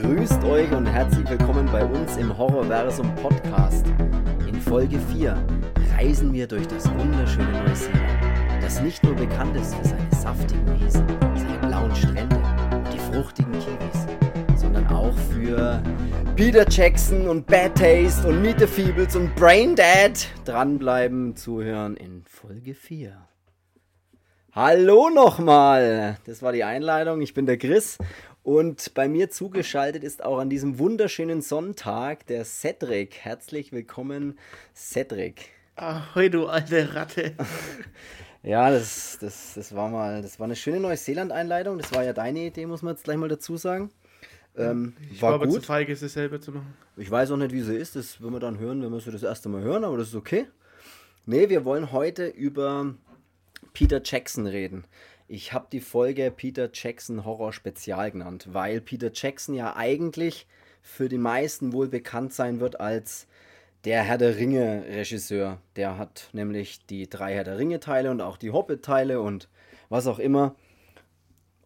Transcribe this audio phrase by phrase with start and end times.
[0.00, 3.84] Grüßt euch und herzlich willkommen bei uns im Horrorversum Podcast.
[4.46, 5.36] In Folge 4
[5.96, 11.04] reisen wir durch das wunderschöne Neuseeland, das nicht nur bekannt ist für seine saftigen Wiesen,
[11.34, 14.06] seine blauen Strände und die fruchtigen Kiwis,
[14.54, 15.82] sondern auch für
[16.36, 20.28] Peter Jackson und Bad Taste und Meet the Feebles und Brain Dead.
[20.44, 23.16] Dranbleiben, zuhören in Folge 4.
[24.52, 26.18] Hallo nochmal!
[26.24, 27.20] Das war die Einleitung.
[27.20, 27.98] Ich bin der Chris
[28.48, 33.16] und bei mir zugeschaltet ist auch an diesem wunderschönen Sonntag der Cedric.
[33.16, 34.38] Herzlich willkommen,
[34.74, 35.50] Cedric.
[35.76, 37.34] Ahoi, du alte Ratte.
[38.42, 41.76] ja, das, das, das war mal, das war eine schöne Neuseeland-Einleitung.
[41.76, 43.90] Das war ja deine Idee, muss man jetzt gleich mal dazu sagen.
[44.56, 45.56] Ähm, ich war, war aber gut.
[45.56, 46.72] zu feige, es selber zu machen.
[46.96, 47.96] Ich weiß auch nicht, wie sie ist.
[47.96, 50.14] Das werden wir dann hören, wenn wir sie das erste Mal hören, aber das ist
[50.14, 50.46] okay.
[51.26, 52.94] Nee, wir wollen heute über
[53.74, 54.86] Peter Jackson reden.
[55.30, 60.46] Ich habe die Folge Peter Jackson Horror Spezial genannt, weil Peter Jackson ja eigentlich
[60.80, 63.26] für die meisten wohl bekannt sein wird als
[63.84, 65.58] der Herr der Ringe Regisseur.
[65.76, 69.50] Der hat nämlich die drei Herr der Ringe Teile und auch die Hobbit Teile und
[69.90, 70.54] was auch immer.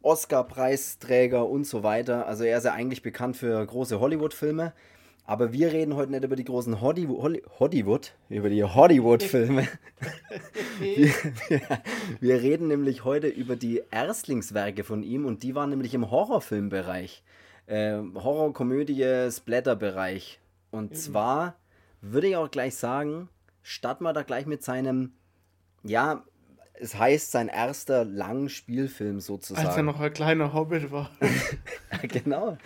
[0.03, 2.27] Oscar-Preisträger und so weiter.
[2.27, 4.73] Also er ist ja eigentlich bekannt für große Hollywood-Filme.
[5.25, 9.69] Aber wir reden heute nicht über die großen Hollywood, über die Hollywood-Filme.
[10.81, 11.13] wir,
[11.49, 11.61] wir,
[12.21, 17.23] wir, reden nämlich heute über die Erstlingswerke von ihm und die waren nämlich im Horrorfilmbereich.
[17.67, 20.41] Äh, Horror, Komödie, Splatter-Bereich.
[20.73, 21.55] Und zwar
[22.01, 23.29] würde ich auch gleich sagen,
[23.63, 25.13] starten wir da gleich mit seinem,
[25.85, 26.25] ja,
[26.75, 29.67] es heißt sein erster Langspielfilm sozusagen.
[29.67, 31.11] Als er noch ein kleiner Hobbit war.
[32.03, 32.57] genau.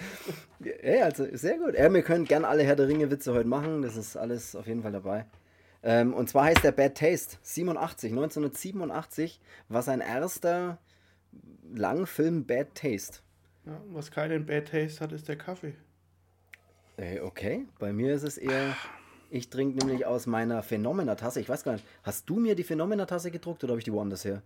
[0.60, 1.74] Ja, also sehr gut.
[1.74, 3.82] Ja, wir können gerne alle Herr der Ringe-Witze heute machen.
[3.82, 5.26] Das ist alles auf jeden Fall dabei.
[5.82, 10.78] Ähm, und zwar heißt der Bad Taste 87, 1987 war sein erster
[11.74, 13.18] Langfilm Bad Taste.
[13.66, 15.74] Ja, was keinen Bad Taste hat, ist der Kaffee.
[16.96, 18.74] Äh, okay, bei mir ist es eher.
[19.36, 21.40] Ich trinke nämlich aus meiner Phänomena-Tasse.
[21.40, 24.24] Ich weiß gar nicht, hast du mir die Phänomena-Tasse gedruckt oder habe ich die woanders
[24.24, 24.42] her?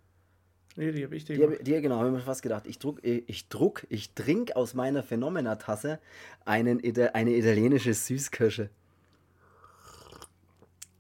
[0.75, 2.67] Nee, die habe ich dir die, hab, die Genau, habe ich mir fast gedacht.
[2.67, 6.01] Ich druck, ich druck, ich trinke aus meiner Phänomena-Tasse
[6.45, 8.69] eine italienische Süßkirsche.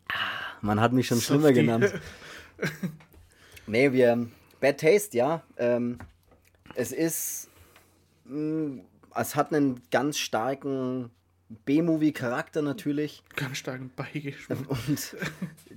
[0.08, 0.14] Ah,
[0.60, 1.32] man hat mich schon Softie.
[1.32, 1.92] schlimmer genannt.
[3.66, 4.28] nee, wir.
[4.60, 5.42] Bad Taste, ja.
[5.56, 5.98] Ähm,
[6.76, 7.48] es ist.
[8.26, 8.80] Mh, mm,
[9.16, 11.10] es hat einen ganz starken
[11.50, 13.22] B-Movie-Charakter natürlich.
[13.36, 14.58] Ganz starken Beigeschmack.
[14.68, 15.16] Und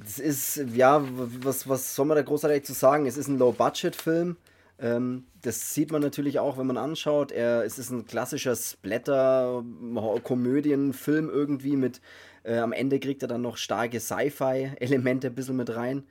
[0.04, 1.04] es ist, ja,
[1.44, 3.08] was, was soll man da großartig zu sagen?
[3.08, 4.38] Es ist ein Low-Budget-Film.
[4.80, 7.32] Ähm, das sieht man natürlich auch, wenn man anschaut.
[7.32, 12.00] Er, es ist ein klassischer Splatter-Komödien-Film irgendwie mit,
[12.44, 16.04] äh, am Ende kriegt er dann noch starke Sci-Fi-Elemente ein bisschen mit rein.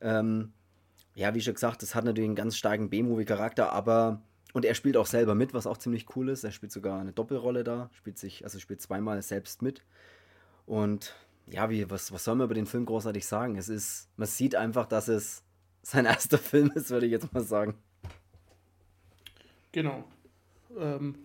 [0.00, 0.52] Ähm,
[1.14, 4.20] ja, wie schon gesagt, das hat natürlich einen ganz starken B-Movie-Charakter, aber
[4.54, 6.44] und er spielt auch selber mit, was auch ziemlich cool ist.
[6.44, 9.82] Er spielt sogar eine Doppelrolle da, spielt sich, also spielt zweimal selbst mit.
[10.64, 11.12] Und
[11.48, 13.56] ja, wie, was, was soll man über den Film großartig sagen?
[13.56, 15.42] Es ist, man sieht einfach, dass es
[15.82, 17.74] sein erster Film ist, würde ich jetzt mal sagen.
[19.72, 20.04] Genau.
[20.78, 21.16] Ähm,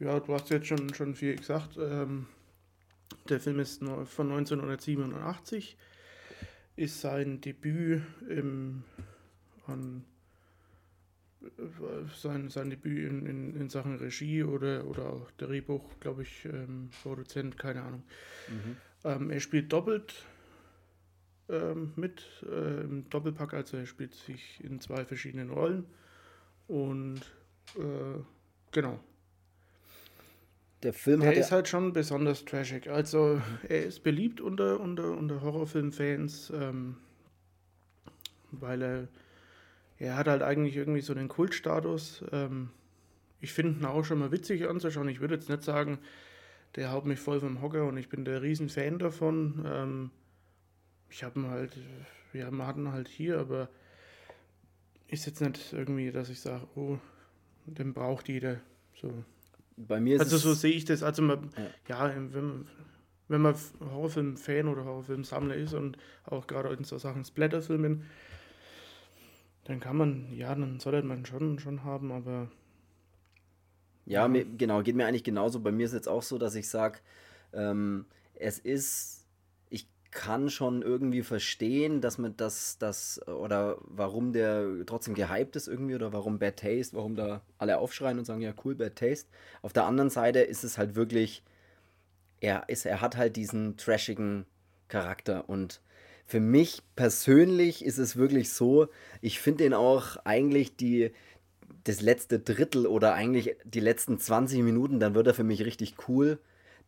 [0.00, 1.78] ja, du hast jetzt schon, schon viel gesagt.
[1.78, 2.26] Ähm,
[3.28, 5.76] der Film ist von 1987,
[6.74, 8.82] ist sein Debüt im,
[9.68, 10.04] an
[12.16, 16.90] sein, sein Debüt in, in, in Sachen Regie oder, oder auch Drehbuch, glaube ich, ähm,
[17.02, 18.02] Produzent, keine Ahnung.
[18.48, 18.76] Mhm.
[19.04, 20.24] Ähm, er spielt doppelt
[21.48, 25.86] ähm, mit äh, im Doppelpack, also er spielt sich in zwei verschiedenen Rollen.
[26.66, 27.20] Und
[27.76, 28.20] äh,
[28.72, 28.98] genau.
[30.82, 32.90] Der Film er ist halt schon besonders trashig.
[32.90, 33.42] Also mhm.
[33.68, 36.96] er ist beliebt unter, unter, unter Horrorfilmfans, ähm,
[38.50, 39.08] weil er
[39.98, 42.24] er hat halt eigentlich irgendwie so den Kultstatus.
[42.32, 42.70] Ähm,
[43.40, 45.08] ich finde ihn auch schon mal witzig anzuschauen.
[45.08, 45.98] Ich würde jetzt nicht sagen,
[46.76, 49.64] der haut mich voll vom Hocker und ich bin der Riesenfan davon.
[49.66, 50.10] Ähm,
[51.10, 51.76] ich habe ihn halt,
[52.32, 53.68] ja, wir hatten halt hier, aber
[55.08, 56.98] ist jetzt nicht irgendwie, dass ich sage, oh,
[57.66, 58.60] den braucht jeder.
[59.00, 59.12] So.
[59.76, 61.02] Bei mir ist Also so sehe ich das.
[61.02, 61.50] Also man,
[61.88, 62.08] ja.
[62.08, 62.66] ja, wenn,
[63.28, 68.04] wenn man Horrorfilm-Fan oder Horrorfilm-Sammler ist und auch gerade in so Sachen Splatterfilmen,
[69.64, 72.50] dann kann man, ja, dann sollte man schon, schon haben, aber.
[74.06, 75.60] Ja, mir, genau, geht mir eigentlich genauso.
[75.60, 76.98] Bei mir ist jetzt auch so, dass ich sage,
[77.54, 79.26] ähm, es ist,
[79.70, 85.68] ich kann schon irgendwie verstehen, dass man das, das, oder warum der trotzdem gehypt ist
[85.68, 89.28] irgendwie, oder warum Bad Taste, warum da alle aufschreien und sagen, ja, cool, Bad Taste.
[89.62, 91.42] Auf der anderen Seite ist es halt wirklich,
[92.40, 94.44] er, ist, er hat halt diesen trashigen
[94.88, 95.80] Charakter und
[96.26, 98.88] für mich persönlich ist es wirklich so,
[99.20, 101.12] ich finde den auch eigentlich die,
[101.84, 105.94] das letzte Drittel oder eigentlich die letzten 20 Minuten, dann wird er für mich richtig
[106.08, 106.38] cool.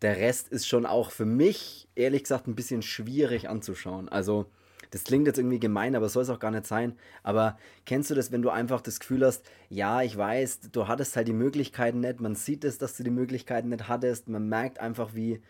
[0.03, 4.09] Der Rest ist schon auch für mich, ehrlich gesagt, ein bisschen schwierig anzuschauen.
[4.09, 4.47] Also,
[4.91, 6.97] das klingt jetzt irgendwie gemein, aber soll es auch gar nicht sein.
[7.23, 11.17] Aber kennst du das, wenn du einfach das Gefühl hast, ja, ich weiß, du hattest
[11.17, 14.79] halt die Möglichkeiten nicht, man sieht es, dass du die Möglichkeiten nicht hattest, man merkt
[14.79, 15.41] einfach, wie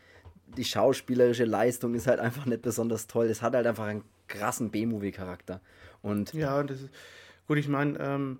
[0.46, 3.26] die schauspielerische Leistung ist halt einfach nicht besonders toll.
[3.26, 5.60] Es hat halt einfach einen krassen B-Movie-Charakter.
[6.02, 6.90] Und ja, das ist
[7.46, 8.38] gut, ich meine, ähm,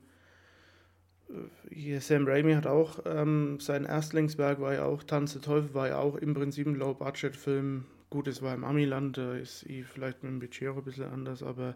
[1.70, 5.88] hier Sam Raimi hat auch ähm, sein Erstlingswerk war ja auch Tanz der Teufel war
[5.88, 7.84] ja auch im Prinzip ein Low-Budget-Film.
[8.10, 11.10] Gut, es war im Amiland, da ist eh vielleicht mit dem Budget auch ein bisschen
[11.10, 11.74] anders, aber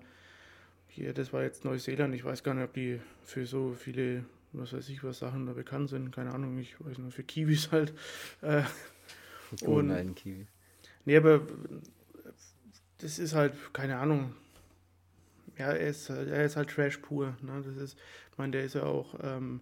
[0.87, 2.15] hier, das war jetzt Neuseeland.
[2.15, 5.53] Ich weiß gar nicht, ob die für so viele, was weiß ich, was Sachen da
[5.53, 6.13] bekannt sind.
[6.13, 7.93] Keine Ahnung, ich weiß nur für Kiwis halt.
[8.43, 8.63] Äh,
[9.65, 10.47] und, einen Kiwi.
[11.05, 11.43] Nee, aber
[12.99, 14.35] das ist halt, keine Ahnung.
[15.59, 17.37] Ja, er ist, er ist halt Trash pur.
[17.43, 17.63] Ne?
[17.65, 17.99] Das ist,
[18.33, 19.15] ich meine, der ist ja auch.
[19.23, 19.61] Ähm,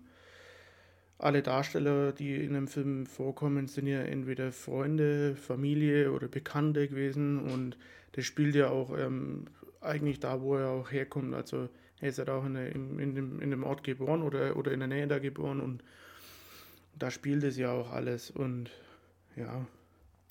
[1.18, 7.40] alle Darsteller, die in dem Film vorkommen, sind ja entweder Freunde, Familie oder Bekannte gewesen
[7.40, 7.76] und
[8.14, 9.46] der spielt ja auch ähm,
[9.80, 11.34] eigentlich da, wo er auch herkommt.
[11.34, 11.68] Also
[12.00, 14.70] er ist ja auch in, der, in, in, dem, in dem Ort geboren oder, oder
[14.70, 15.82] in der Nähe da geboren und
[16.96, 18.70] da spielt es ja auch alles und
[19.36, 19.66] ja.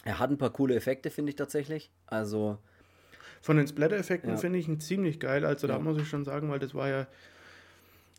[0.03, 1.91] Er hat ein paar coole Effekte, finde ich tatsächlich.
[2.05, 2.57] Also.
[3.41, 4.37] Von den Splatter-Effekten ja.
[4.37, 5.45] finde ich ihn ziemlich geil.
[5.45, 5.73] Also ja.
[5.73, 7.07] da muss ich schon sagen, weil das war ja,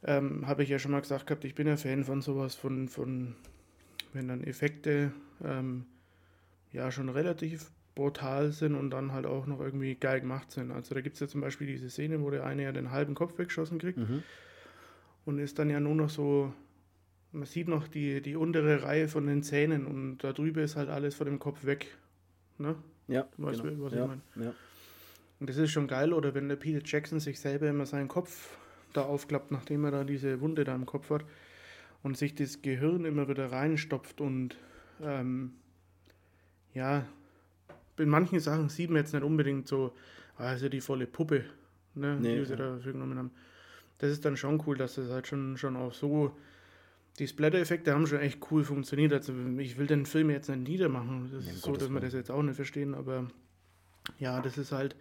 [0.05, 2.89] ähm, habe ich ja schon mal gesagt gehabt, ich bin ja Fan von sowas, von,
[2.89, 3.35] von
[4.13, 5.13] wenn dann Effekte
[5.45, 5.87] ähm,
[6.73, 10.71] ja schon relativ brutal sind und dann halt auch noch irgendwie geil gemacht sind.
[10.71, 13.15] Also da gibt es ja zum Beispiel diese Szene, wo der eine ja den halben
[13.15, 14.23] Kopf weggeschossen kriegt mhm.
[15.25, 16.53] und ist dann ja nur noch so
[17.33, 20.89] man sieht noch die, die untere Reihe von den Zähnen und da drüber ist halt
[20.89, 21.97] alles von dem Kopf weg.
[22.59, 22.75] Ne?
[23.07, 23.27] Ja.
[23.37, 23.75] Weißt genau.
[23.75, 24.47] du, was ja, ich meine?
[24.47, 24.55] Ja.
[25.41, 28.57] Und das ist schon geil, oder wenn der Peter Jackson sich selber immer seinen Kopf
[28.93, 31.25] da aufklappt, nachdem er da diese Wunde da im Kopf hat
[32.03, 34.57] und sich das Gehirn immer wieder reinstopft und
[35.01, 35.53] ähm,
[36.75, 37.07] ja,
[37.99, 39.93] in manchen Sachen sieht man jetzt nicht unbedingt so,
[40.37, 41.45] also die volle Puppe,
[41.95, 42.57] ne, nee, die sie ja.
[42.57, 43.31] dafür genommen haben.
[43.99, 46.37] Das ist dann schon cool, dass das halt schon, schon auch so
[47.19, 49.13] die Splatter-Effekte haben schon echt cool funktioniert.
[49.13, 51.31] Also ich will den Film jetzt nicht niedermachen.
[51.33, 53.29] Das ja, ist so, dass wir das jetzt auch nicht verstehen, aber
[54.19, 54.97] ja, das ist halt,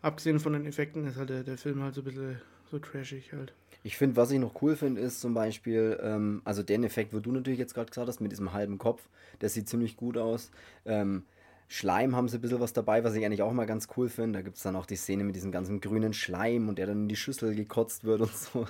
[0.00, 2.40] abgesehen von den Effekten, ist halt der, der Film halt so ein bisschen
[2.70, 3.52] so trashig halt.
[3.84, 7.20] Ich finde, was ich noch cool finde, ist zum Beispiel, ähm, also den Effekt, wo
[7.20, 9.08] du natürlich jetzt gerade gesagt hast, mit diesem halben Kopf,
[9.40, 10.50] der sieht ziemlich gut aus.
[10.84, 11.24] Ähm,
[11.72, 14.40] Schleim haben sie ein bisschen was dabei, was ich eigentlich auch mal ganz cool finde.
[14.40, 17.04] Da gibt es dann auch die Szene mit diesem ganzen grünen Schleim und der dann
[17.04, 18.66] in die Schüssel gekotzt wird und so.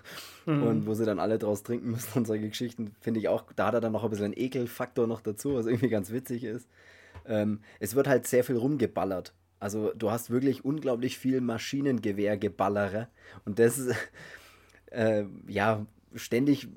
[0.46, 0.62] Mhm.
[0.62, 3.66] Und wo sie dann alle draus trinken müssen und solche Geschichten, finde ich auch, da
[3.66, 6.68] hat er dann noch ein bisschen einen Ekelfaktor noch dazu, was irgendwie ganz witzig ist.
[7.26, 9.34] Ähm, es wird halt sehr viel rumgeballert.
[9.58, 13.08] Also du hast wirklich unglaublich viel Maschinengewehrgeballere
[13.44, 13.96] und das ist,
[14.92, 15.84] äh, ja,
[16.14, 16.68] ständig,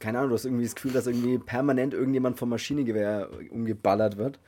[0.00, 4.38] keine Ahnung, du hast irgendwie das Gefühl, dass irgendwie permanent irgendjemand vom Maschinengewehr umgeballert wird.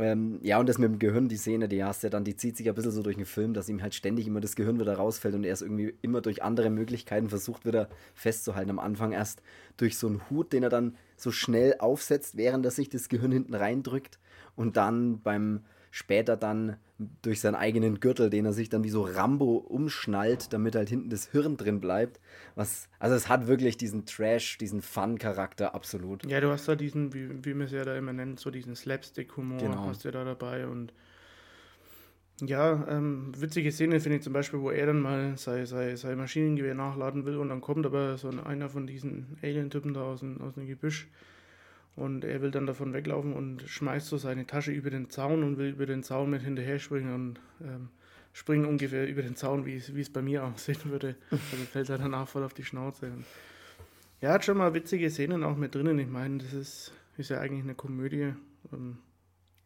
[0.00, 2.36] Ähm, ja, und das mit dem Gehirn, die Szene, die hast du ja dann, die
[2.36, 4.78] zieht sich ein bisschen so durch den Film, dass ihm halt ständig immer das Gehirn
[4.78, 8.70] wieder rausfällt und er es irgendwie immer durch andere Möglichkeiten versucht wieder festzuhalten.
[8.70, 9.42] Am Anfang erst
[9.76, 13.32] durch so einen Hut, den er dann so schnell aufsetzt, während er sich das Gehirn
[13.32, 14.20] hinten reindrückt
[14.54, 16.76] und dann beim später dann
[17.22, 21.10] durch seinen eigenen Gürtel, den er sich dann wie so Rambo umschnallt, damit halt hinten
[21.10, 22.20] das Hirn drin bleibt.
[22.56, 26.26] Was, also es hat wirklich diesen Trash, diesen Fun-Charakter absolut.
[26.26, 28.74] Ja, du hast da diesen, wie, wie man es ja da immer nennt, so diesen
[28.74, 29.86] Slapstick-Humor genau.
[29.86, 30.92] hast du da dabei und
[32.40, 36.16] ja, ähm, witzige Szene finde ich zum Beispiel, wo er dann mal sein, sein, sein
[36.16, 40.40] Maschinengewehr nachladen will und dann kommt aber so einer von diesen Alien-Typen da aus dem,
[40.40, 41.08] aus dem Gebüsch
[41.96, 45.58] und er will dann davon weglaufen und schmeißt so seine Tasche über den Zaun und
[45.58, 47.88] will über den Zaun mit hinterher springen und ähm,
[48.32, 51.16] springen ungefähr über den Zaun, wie es bei mir aussehen würde.
[51.30, 53.10] Also fällt er danach voll auf die Schnauze.
[54.20, 55.98] Ja, hat schon mal witzige Szenen auch mit drinnen.
[55.98, 58.34] Ich meine, das ist, ist ja eigentlich eine Komödie.
[58.72, 58.98] Ähm,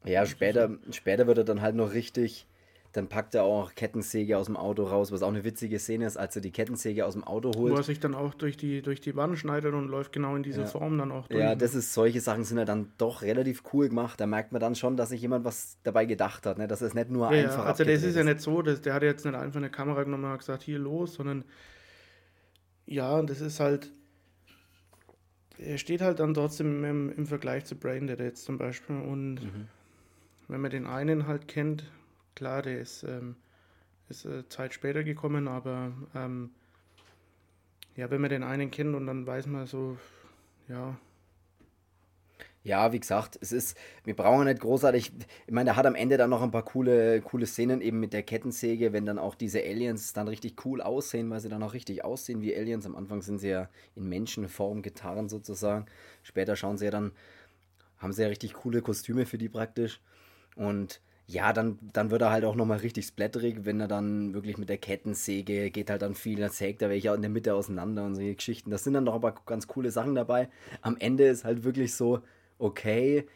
[0.04, 2.46] ja, später, später wird er dann halt noch richtig
[2.92, 6.18] dann packt er auch Kettensäge aus dem Auto raus, was auch eine witzige Szene ist,
[6.18, 7.72] als er die Kettensäge aus dem Auto holt.
[7.72, 10.42] Wo er sich dann auch durch die, durch die Wand schneidet und läuft genau in
[10.42, 10.66] diese ja.
[10.66, 11.40] Form dann auch durch.
[11.40, 14.20] Ja, das ist, solche Sachen sind ja dann doch relativ cool gemacht.
[14.20, 16.68] Da merkt man dann schon, dass sich jemand was dabei gedacht hat, ne?
[16.68, 17.70] dass es nicht nur ja, einfach ja.
[17.70, 20.30] Also das ist ja nicht so, dass, der hat jetzt nicht einfach eine Kamera genommen
[20.30, 21.44] und gesagt, hier los, sondern
[22.84, 23.90] ja, das ist halt,
[25.56, 29.68] er steht halt dann trotzdem im, im Vergleich zu Braindead jetzt zum Beispiel und mhm.
[30.48, 31.84] wenn man den einen halt kennt,
[32.34, 33.36] Klar, der ist, ähm,
[34.08, 36.50] ist äh, Zeit später gekommen, aber ähm,
[37.96, 39.98] ja, wenn man den einen kennt und dann weiß man so,
[40.68, 40.96] ja.
[42.64, 45.12] Ja, wie gesagt, es ist, wir brauchen nicht großartig.
[45.46, 48.12] Ich meine, der hat am Ende dann noch ein paar coole, coole Szenen eben mit
[48.12, 51.74] der Kettensäge, wenn dann auch diese Aliens dann richtig cool aussehen, weil sie dann auch
[51.74, 52.86] richtig aussehen wie Aliens.
[52.86, 55.86] Am Anfang sind sie ja in Menschenform getarnt sozusagen.
[56.22, 57.10] Später schauen sie ja dann,
[57.98, 60.00] haben sie ja richtig coole Kostüme für die praktisch.
[60.54, 61.00] Und
[61.32, 64.68] ja, dann, dann wird er halt auch nochmal richtig splatterig, wenn er dann wirklich mit
[64.68, 68.14] der Kettensäge geht halt dann viel, dann sägt er welche in der Mitte auseinander und
[68.14, 68.70] solche Geschichten.
[68.70, 70.48] Das sind dann doch aber ganz coole Sachen dabei.
[70.82, 72.20] Am Ende ist halt wirklich so,
[72.58, 73.26] okay,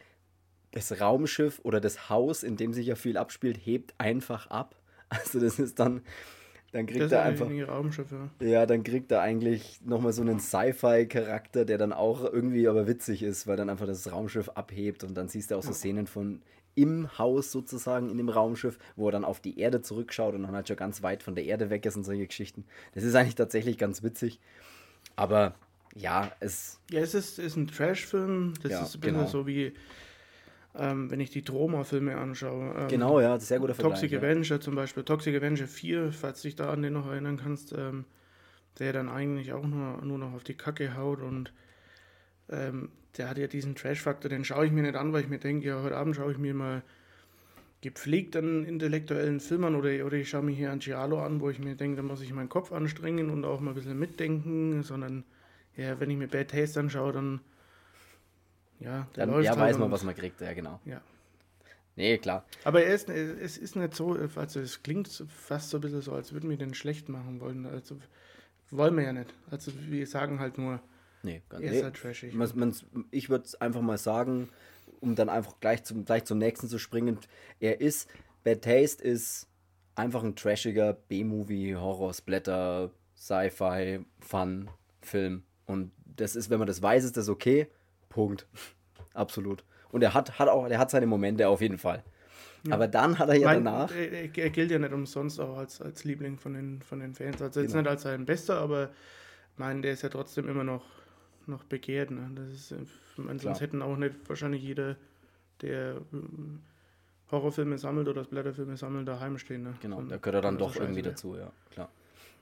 [0.71, 4.75] das Raumschiff oder das Haus, in dem sich ja viel abspielt, hebt einfach ab.
[5.09, 6.01] Also das ist dann,
[6.73, 7.47] dann kriegt das er einfach.
[7.49, 8.45] Raumschiff, ja.
[8.45, 13.23] ja, dann kriegt er eigentlich nochmal so einen Sci-Fi-Charakter, der dann auch irgendwie aber witzig
[13.23, 16.41] ist, weil dann einfach das Raumschiff abhebt und dann siehst du auch so Szenen von
[16.77, 20.51] im Haus sozusagen, in dem Raumschiff, wo er dann auf die Erde zurückschaut und dann
[20.53, 22.65] halt schon ganz weit von der Erde weg ist und solche Geschichten.
[22.93, 24.39] Das ist eigentlich tatsächlich ganz witzig.
[25.15, 25.55] Aber
[25.95, 26.79] ja, es.
[26.91, 28.53] Ja, es ist, ist ein Trash-Film.
[28.61, 29.27] Das ja, ist ein bisschen genau.
[29.27, 29.73] so wie,
[30.75, 32.75] ähm, wenn ich die Troma-Filme anschaue.
[32.77, 33.93] Ähm, genau, ja, sehr guter Vergleich.
[33.93, 34.19] Toxic ja.
[34.19, 35.03] Avenger zum Beispiel.
[35.03, 38.05] Toxic Avenger 4, falls du dich da an den noch erinnern kannst, ähm,
[38.77, 41.51] der dann eigentlich auch nur, nur noch auf die Kacke haut und
[42.49, 45.39] ähm, der hat ja diesen Trash-Faktor, den schaue ich mir nicht an, weil ich mir
[45.39, 46.83] denke, ja, heute Abend schaue ich mir mal
[47.81, 51.59] gepflegt an intellektuellen Filmen oder, oder ich schaue mir hier ein Giallo an, wo ich
[51.59, 55.23] mir denke, da muss ich meinen Kopf anstrengen und auch mal ein bisschen mitdenken, sondern
[55.75, 57.41] ja, wenn ich mir Bad Taste anschaue, dann
[58.79, 60.79] ja, dann läuft ja, halt weiß man, was man kriegt, ja genau.
[60.85, 61.01] Ja.
[61.95, 62.45] Nee, klar.
[62.63, 66.13] Aber er ist, es ist nicht so, also es klingt fast so ein bisschen so,
[66.13, 67.65] als würden wir den schlecht machen wollen.
[67.65, 67.97] Also
[68.69, 69.33] wollen wir ja nicht.
[69.49, 70.79] Also wir sagen halt nur,
[71.27, 71.83] nee, ganz ist nee.
[71.83, 72.33] halt trashig.
[72.33, 72.75] Man, man,
[73.11, 74.49] ich würde einfach mal sagen,
[74.99, 77.19] um dann einfach gleich zum, gleich zum nächsten zu springen,
[77.59, 78.09] er ist,
[78.43, 79.47] Bad Taste ist
[79.95, 84.69] einfach ein trashiger B-Movie, Horror, Splatter, Sci-Fi, Fun,
[85.01, 85.43] Film.
[85.65, 87.67] Und das ist, wenn man das weiß, ist das okay.
[88.09, 88.47] Punkt.
[89.13, 89.63] Absolut.
[89.89, 92.03] Und er hat, hat auch, er hat seine Momente auf jeden Fall.
[92.67, 92.73] Ja.
[92.73, 93.91] Aber dann hat er ja mein, danach.
[93.95, 97.41] Er, er, gilt ja nicht umsonst auch als, als Liebling von den, von den Fans.
[97.41, 97.83] Also jetzt genau.
[97.83, 98.89] nicht als sein Bester, aber
[99.53, 100.83] ich meine, der ist ja trotzdem immer noch,
[101.47, 102.11] noch begehrt.
[102.11, 102.29] Ne?
[102.35, 104.95] Das ist, ich meine, sonst hätten auch nicht wahrscheinlich jeder,
[105.61, 106.59] der hm,
[107.31, 109.63] Horrorfilme sammelt oder Blätterfilme sammelt, daheim stehen.
[109.63, 109.73] Ne?
[109.81, 111.89] Genau, da gehört er dann doch irgendwie dazu, ja, klar.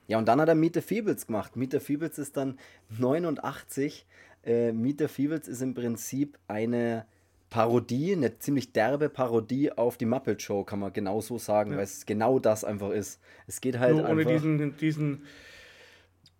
[0.08, 1.56] Ja, und dann hat er Meet the Feebles gemacht.
[1.56, 2.58] Meet the Feebles ist dann
[2.98, 4.06] 89.
[4.44, 7.06] Äh, Meet the Feebles ist im Prinzip eine
[7.50, 11.78] Parodie, eine ziemlich derbe Parodie auf die Muppet Show, kann man genau so sagen, ja.
[11.78, 13.20] weil es genau das einfach ist.
[13.46, 15.22] Es geht halt Nur ohne einfach diesen, diesen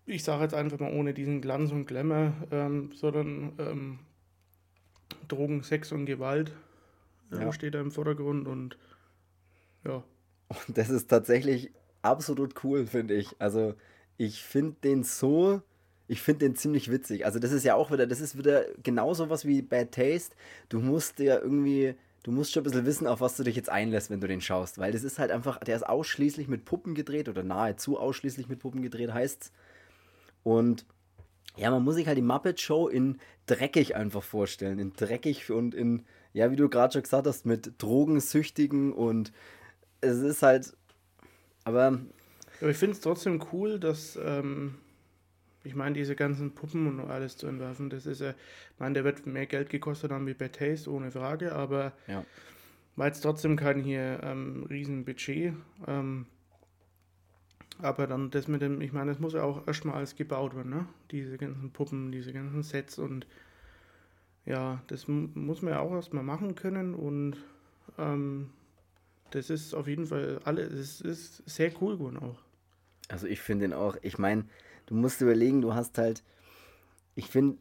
[0.07, 3.99] ich sage jetzt einfach mal ohne diesen Glanz und Glamour, ähm, sondern ähm,
[5.27, 6.53] Drogen, Sex und Gewalt
[7.31, 7.53] äh, ja.
[7.53, 8.77] steht da im Vordergrund und
[9.85, 10.03] ja.
[10.47, 11.71] Und das ist tatsächlich
[12.01, 13.35] absolut cool, finde ich.
[13.39, 13.75] Also
[14.15, 15.61] ich finde den so,
[16.07, 17.25] ich finde den ziemlich witzig.
[17.25, 20.35] Also das ist ja auch wieder, das ist wieder genauso was wie Bad Taste.
[20.69, 23.69] Du musst ja irgendwie, du musst schon ein bisschen wissen, auf was du dich jetzt
[23.69, 24.77] einlässt, wenn du den schaust.
[24.77, 28.59] Weil das ist halt einfach, der ist ausschließlich mit Puppen gedreht oder nahezu ausschließlich mit
[28.59, 29.51] Puppen gedreht, heißt's.
[30.47, 30.85] Und
[31.57, 34.79] ja, man muss sich halt die Muppet Show in dreckig einfach vorstellen.
[34.79, 39.33] In dreckig und in, ja, wie du gerade schon gesagt hast, mit Drogensüchtigen und
[39.99, 40.71] es ist halt,
[41.65, 41.99] aber.
[42.61, 44.75] Aber ich finde es trotzdem cool, dass, ähm,
[45.65, 49.03] ich meine, diese ganzen Puppen und alles zu entwerfen, das ist ja, ich meine, der
[49.03, 52.23] wird mehr Geld gekostet haben wie bei Taste, ohne Frage, aber ja.
[52.95, 55.55] war jetzt trotzdem kein hier ähm, Riesenbudget.
[55.87, 56.25] Ähm,
[57.79, 60.69] aber dann das mit dem, ich meine, das muss ja auch erstmal alles gebaut werden,
[60.69, 60.87] ne?
[61.11, 63.27] Diese ganzen Puppen, diese ganzen Sets und
[64.45, 67.37] ja, das muss man ja auch erstmal machen können und
[67.97, 68.49] ähm,
[69.31, 72.39] das ist auf jeden Fall alles, es ist sehr cool geworden auch.
[73.09, 74.45] Also ich finde den auch, ich meine,
[74.85, 76.23] du musst überlegen, du hast halt,
[77.15, 77.57] ich finde,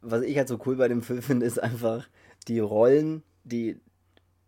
[0.00, 2.08] was ich halt so cool bei dem Film finde, ist einfach
[2.48, 3.80] die Rollen, die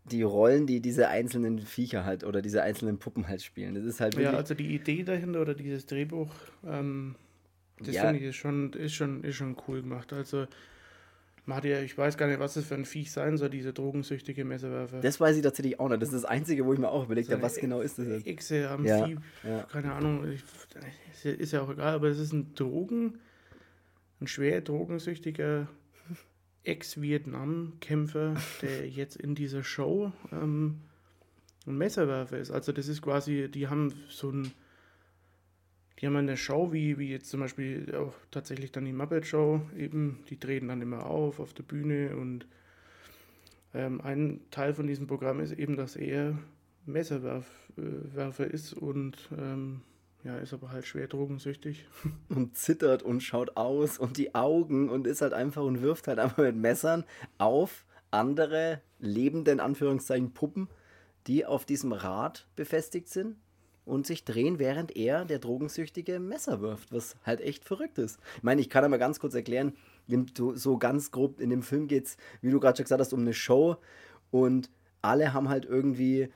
[0.05, 3.75] die Rollen, die diese einzelnen Viecher halt oder diese einzelnen Puppen halt spielen.
[3.75, 6.31] Das ist halt Ja, also die Idee dahinter oder dieses Drehbuch,
[6.65, 7.15] ähm,
[7.79, 8.03] das ja.
[8.03, 10.11] finde ich ist schon, ist, schon, ist schon cool gemacht.
[10.13, 10.47] Also
[11.63, 15.01] ja, ich weiß gar nicht, was das für ein Viech sein soll, diese drogensüchtige Messerwerfer.
[15.01, 16.01] Das weiß ich tatsächlich auch nicht.
[16.01, 18.27] Das ist das Einzige, wo ich mir auch überlegt habe, was genau ist das jetzt?
[18.27, 19.07] Echse am ja,
[19.43, 19.63] ja.
[19.71, 20.43] keine Ahnung, ich,
[21.25, 23.17] ist ja auch egal, aber es ist ein Drogen,
[24.21, 25.67] ein schwer drogensüchtiger
[26.63, 30.81] Ex-Vietnam-Kämpfer, der jetzt in dieser Show ähm,
[31.65, 32.51] ein Messerwerfer ist.
[32.51, 34.51] Also das ist quasi, die haben so ein
[35.99, 39.61] die haben eine Show, wie, wie jetzt zum Beispiel auch tatsächlich dann die Muppet Show,
[39.77, 42.47] eben, die treten dann immer auf auf der Bühne und
[43.73, 46.37] ähm, ein Teil von diesem Programm ist eben, dass er
[46.85, 49.81] Messerwerfer ist und ähm,
[50.23, 51.87] ja, ist aber halt schwer drogensüchtig.
[52.29, 56.19] Und zittert und schaut aus und die Augen und ist halt einfach und wirft halt
[56.19, 57.05] einfach mit Messern
[57.37, 60.67] auf andere lebende, in Anführungszeichen, Puppen,
[61.27, 63.37] die auf diesem Rad befestigt sind
[63.85, 68.19] und sich drehen, während er, der Drogensüchtige, Messer wirft, was halt echt verrückt ist.
[68.37, 69.73] Ich meine, ich kann aber ganz kurz erklären,
[70.55, 73.21] so ganz grob in dem Film geht es, wie du gerade schon gesagt hast, um
[73.21, 73.77] eine Show
[74.31, 74.69] und
[75.01, 76.29] alle haben halt irgendwie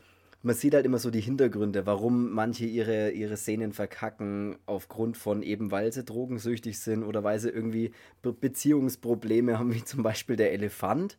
[0.43, 5.41] man sieht halt immer so die Hintergründe, warum manche ihre, ihre Szenen verkacken, aufgrund von
[5.41, 10.35] eben, weil sie drogensüchtig sind oder weil sie irgendwie Be Beziehungsprobleme haben, wie zum Beispiel
[10.35, 11.17] der Elefant.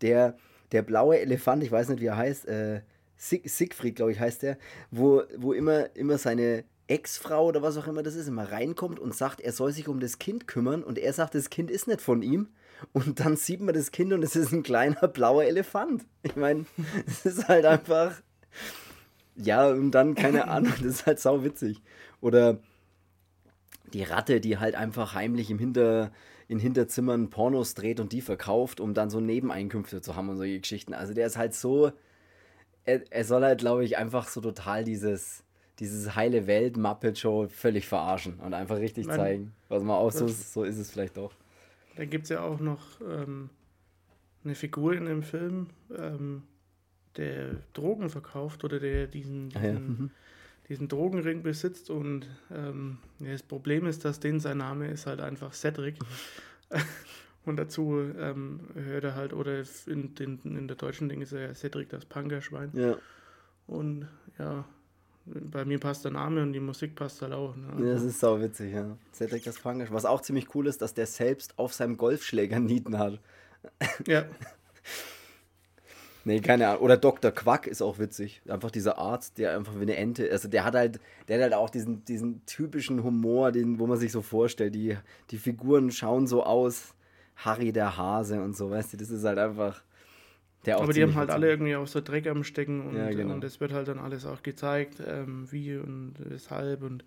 [0.00, 0.36] Der,
[0.72, 2.82] der blaue Elefant, ich weiß nicht, wie er heißt, äh,
[3.16, 4.58] Sig Siegfried, glaube ich, heißt der,
[4.90, 9.14] wo, wo immer, immer seine Ex-Frau oder was auch immer das ist, immer reinkommt und
[9.14, 12.00] sagt, er soll sich um das Kind kümmern und er sagt, das Kind ist nicht
[12.00, 12.48] von ihm.
[12.92, 16.04] Und dann sieht man das Kind und es ist ein kleiner blauer Elefant.
[16.24, 16.66] Ich meine,
[17.06, 18.20] es ist halt einfach
[19.36, 21.82] ja, und dann, keine Ahnung, das ist halt sau witzig.
[22.20, 22.58] Oder
[23.92, 26.10] die Ratte, die halt einfach heimlich im Hinter,
[26.48, 30.60] in Hinterzimmern Pornos dreht und die verkauft, um dann so Nebeneinkünfte zu haben und solche
[30.60, 30.94] Geschichten.
[30.94, 31.92] Also der ist halt so,
[32.84, 35.44] er, er soll halt, glaube ich, einfach so total dieses,
[35.78, 39.52] dieses heile Welt Muppet Show völlig verarschen und einfach richtig Nein, zeigen.
[39.68, 41.34] Was man auch so, so ist es vielleicht doch.
[41.96, 43.50] Da gibt es ja auch noch ähm,
[44.44, 46.42] eine Figur in dem Film, ähm,
[47.16, 49.78] der Drogen verkauft oder der diesen, diesen, ah, ja.
[49.78, 50.10] mhm.
[50.68, 51.90] diesen Drogenring besitzt.
[51.90, 55.96] Und ähm, das Problem ist, dass den sein Name ist halt einfach Cedric.
[57.44, 61.48] und dazu ähm, hört er halt, oder in, in, in der deutschen Ding ist er
[61.48, 62.70] ja Cedric das Punkerschwein.
[62.74, 62.96] Ja.
[63.66, 64.64] Und ja,
[65.26, 67.56] bei mir passt der Name und die Musik passt halt auch.
[67.56, 67.86] Ne?
[67.86, 68.96] Ja, das ist sau witzig, ja.
[69.12, 69.94] Cedric das Punkerschwein.
[69.94, 73.20] Was auch ziemlich cool ist, dass der selbst auf seinem Golfschläger Nieten hat.
[74.06, 74.24] Ja.
[76.24, 76.82] Nee, keine Ahnung.
[76.82, 77.30] Oder Dr.
[77.30, 78.42] Quack ist auch witzig.
[78.48, 81.54] Einfach dieser Arzt, der einfach wie eine Ente, also der hat halt, der hat halt
[81.54, 84.74] auch diesen, diesen typischen Humor, den, wo man sich so vorstellt.
[84.74, 84.96] Die,
[85.30, 86.94] die Figuren schauen so aus.
[87.36, 89.82] Harry der Hase und so, weißt du, das ist halt einfach.
[90.66, 93.34] Der Aber die haben halt alle irgendwie auch so Dreck am Stecken und, ja, genau.
[93.34, 97.04] und das wird halt dann alles auch gezeigt, ähm, wie und weshalb und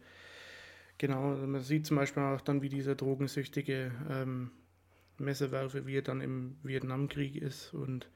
[0.99, 4.51] genau, also man sieht zum Beispiel auch dann, wie dieser drogensüchtige ähm,
[5.17, 8.07] Messerwerfer, wie er dann im Vietnamkrieg ist und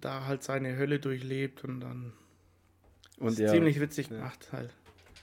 [0.00, 2.12] da halt seine Hölle durchlebt und dann
[3.18, 4.16] und ja, ziemlich witzig ja.
[4.16, 4.70] gemacht halt.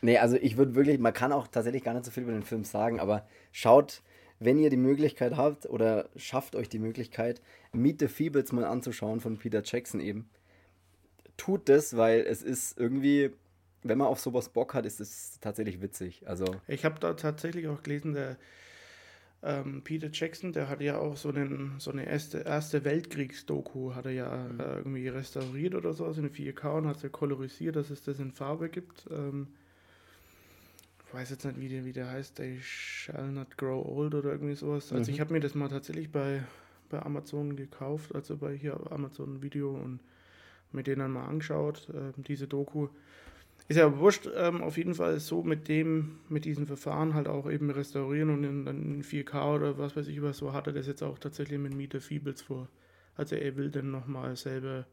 [0.02, 2.44] Nee, also ich würde wirklich, man kann auch tatsächlich gar nicht so viel über den
[2.44, 4.02] Film sagen, aber schaut,
[4.40, 7.42] wenn ihr die Möglichkeit habt oder schafft euch die Möglichkeit,
[7.74, 10.30] Meet the Feebles mal anzuschauen von Peter Jackson eben.
[11.36, 13.32] Tut das, weil es ist irgendwie,
[13.84, 16.24] wenn man auf sowas Bock hat, ist es tatsächlich witzig.
[16.26, 18.38] Also ich habe da tatsächlich auch gelesen, der
[19.42, 24.06] ähm, Peter Jackson, der hat ja auch so, einen, so eine erste, erste Weltkriegs-Doku, hat
[24.06, 24.60] er ja mhm.
[24.60, 28.20] äh, irgendwie restauriert oder so, also in 4K und hat es kolorisiert, dass es das
[28.20, 29.08] in Farbe gibt.
[29.12, 29.48] Ähm,
[31.08, 34.32] ich weiß jetzt nicht, wie der, wie der heißt, They Shall Not Grow Old oder
[34.32, 34.92] irgendwie sowas.
[34.92, 35.16] Also mhm.
[35.16, 36.44] ich habe mir das mal tatsächlich bei,
[36.90, 40.02] bei Amazon gekauft, also bei hier Amazon Video und
[40.72, 42.90] mir den dann mal angeschaut, äh, diese Doku.
[43.70, 47.48] Ist ja wurscht, ähm, auf jeden Fall so mit dem, mit diesem Verfahren halt auch
[47.48, 50.88] eben restaurieren und in, in 4K oder was weiß ich was, so hat er das
[50.88, 52.68] jetzt auch tatsächlich mit Mieter Feebles vor.
[53.14, 54.88] Also er will dann nochmal selber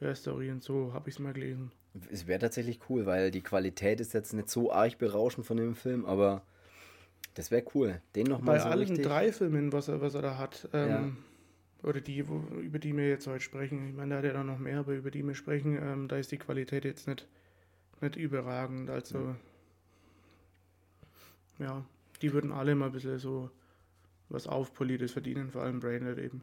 [0.00, 1.72] restaurieren, so habe ich es mal gelesen.
[2.12, 5.74] Es wäre tatsächlich cool, weil die Qualität ist jetzt nicht so arg berauschend von dem
[5.74, 6.42] Film, aber
[7.34, 8.00] das wäre cool.
[8.14, 9.04] Den nochmal so allen richtig...
[9.04, 11.88] drei Filmen, was er, was er da hat, ähm, ja.
[11.88, 14.46] oder die, wo, über die wir jetzt heute sprechen, ich meine, da hat er dann
[14.46, 17.26] noch mehr, aber über die wir sprechen, ähm, da ist die Qualität jetzt nicht
[18.02, 18.90] nicht überragend.
[18.90, 19.34] Also,
[21.58, 21.66] ja.
[21.66, 21.84] ja,
[22.20, 23.50] die würden alle mal ein bisschen so
[24.28, 26.42] was Aufpoliertes verdienen, vor allem Brainerd eben.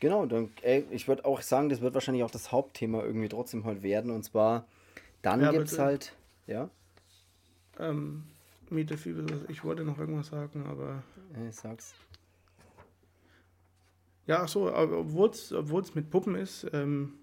[0.00, 3.64] Genau, dann, ey, ich würde auch sagen, das wird wahrscheinlich auch das Hauptthema irgendwie trotzdem
[3.64, 4.10] heute werden.
[4.10, 4.66] Und zwar,
[5.22, 6.68] dann ja, gibt es halt, ja.
[7.78, 8.24] Ähm,
[8.68, 11.02] Mietefibel, ich wollte noch irgendwas sagen, aber.
[11.48, 11.94] Ich sag's.
[14.26, 17.14] Ja, so, obwohl es mit Puppen ist, ähm,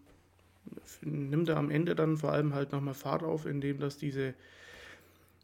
[1.02, 4.34] nimmt er am Ende dann vor allem halt nochmal Fahrt auf, indem das diese,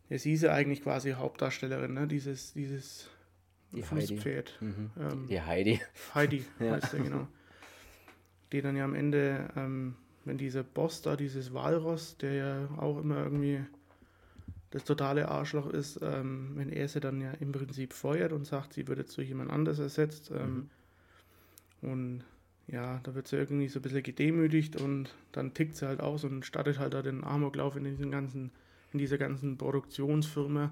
[0.10, 2.08] ja, sie ist ja eigentlich quasi Hauptdarstellerin, ne?
[2.08, 3.10] dieses, dieses
[3.72, 4.60] die Fußpferd.
[4.62, 4.72] Heidi.
[4.72, 4.92] Mhm.
[5.00, 5.82] Ähm, die Heidi.
[6.14, 6.72] Heidi ja.
[6.72, 7.28] heißt er, genau.
[8.52, 13.00] Die dann ja am Ende, ähm, wenn dieser Boss da, dieses Walross, der ja auch
[13.00, 13.62] immer irgendwie
[14.72, 18.74] das totale Arschloch ist, ähm, wenn er sie dann ja im Prinzip feuert und sagt,
[18.74, 20.32] sie jetzt durch jemand anders ersetzt.
[20.32, 20.70] Ähm,
[21.82, 21.90] mhm.
[21.90, 22.24] Und
[22.68, 26.24] ja, da wird sie irgendwie so ein bisschen gedemütigt und dann tickt sie halt aus
[26.24, 28.52] und startet halt da den Amoklauf in, diesen ganzen,
[28.92, 30.72] in dieser ganzen Produktionsfirma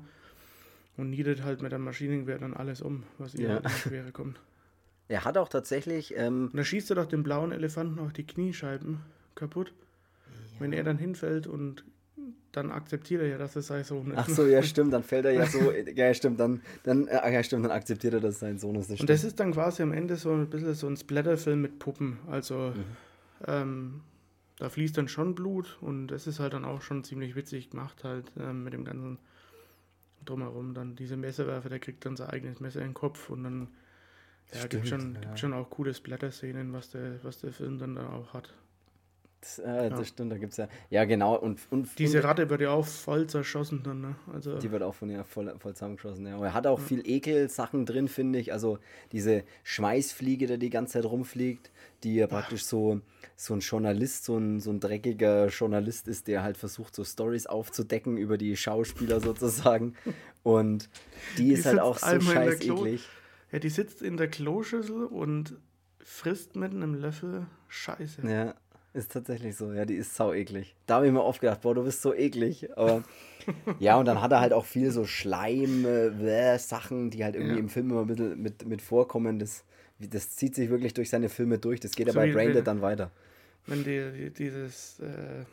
[0.97, 3.57] und niedert halt mit der Maschinengewehr dann alles um, was ihr ja.
[3.57, 4.39] in Schwere kommt.
[5.09, 6.15] Er hat auch tatsächlich.
[6.15, 9.01] Ähm, und da schießt er doch den blauen Elefanten auch die Kniescheiben
[9.35, 9.73] kaputt.
[10.25, 10.61] Ja.
[10.61, 11.83] Wenn er dann hinfällt und
[12.51, 14.17] dann akzeptiert er ja, dass es sein Sohn ist.
[14.17, 17.43] Ach so, ja, stimmt, dann fällt er ja so, ja, stimmt, dann, dann, äh, ja,
[17.43, 18.89] stimmt, dann akzeptiert er, dass es sein Sohn ist.
[18.89, 21.79] Das und das ist dann quasi am Ende so ein bisschen so ein Splatterfilm mit
[21.79, 22.19] Puppen.
[22.27, 22.83] Also, mhm.
[23.47, 24.01] ähm,
[24.57, 28.03] da fließt dann schon Blut und das ist halt dann auch schon ziemlich witzig gemacht,
[28.03, 29.17] halt ähm, mit dem ganzen
[30.25, 30.73] Drumherum.
[30.73, 33.67] Dann diese Messerwerfer, der kriegt dann sein eigenes Messer in den Kopf und dann
[34.53, 35.21] ja, gibt schon, ja.
[35.21, 38.53] gibt schon auch coole Splatter-Szenen, was der, was der Film dann da auch hat.
[39.43, 40.69] Das, äh, das stimmt, da gibt es ja.
[40.89, 41.35] Ja, genau.
[41.35, 44.15] Und, und Diese Ratte wird ja auch voll zerschossen dann, ne?
[44.31, 46.35] Also, die wird auch von ihr voll, voll zusammengeschossen, ja.
[46.35, 46.85] Aber er hat auch ja.
[46.85, 48.53] viel Ekel-Sachen drin, finde ich.
[48.53, 48.79] Also
[49.11, 51.71] diese Schmeißfliege, der die ganze Zeit rumfliegt,
[52.05, 53.01] die ja praktisch so,
[53.35, 57.45] so ein Journalist, so ein, so ein dreckiger Journalist ist, der halt versucht, so Stories
[57.45, 59.95] aufzudecken über die Schauspieler sozusagen.
[60.43, 60.89] Und
[61.37, 63.05] die, die ist halt auch so scheiß eklig.
[63.51, 65.57] Ja, die sitzt in der Kloschüssel und
[65.99, 68.21] frisst mit einem Löffel Scheiße.
[68.27, 68.55] Ja,
[68.93, 69.73] ist tatsächlich so.
[69.73, 70.75] Ja, die ist sau eklig.
[70.85, 72.77] Da habe ich mir oft gedacht, boah, du bist so eklig.
[72.77, 73.03] Aber
[73.79, 77.55] ja, und dann hat er halt auch viel so Schleim, äh, Sachen, die halt irgendwie
[77.55, 77.59] ja.
[77.59, 79.39] im Film immer ein bisschen mit, mit vorkommen.
[79.39, 79.63] Das,
[79.99, 81.79] das zieht sich wirklich durch seine Filme durch.
[81.79, 83.11] Das geht so ja bei Braindead dann weiter.
[83.65, 85.45] Wenn die, die dieses, äh,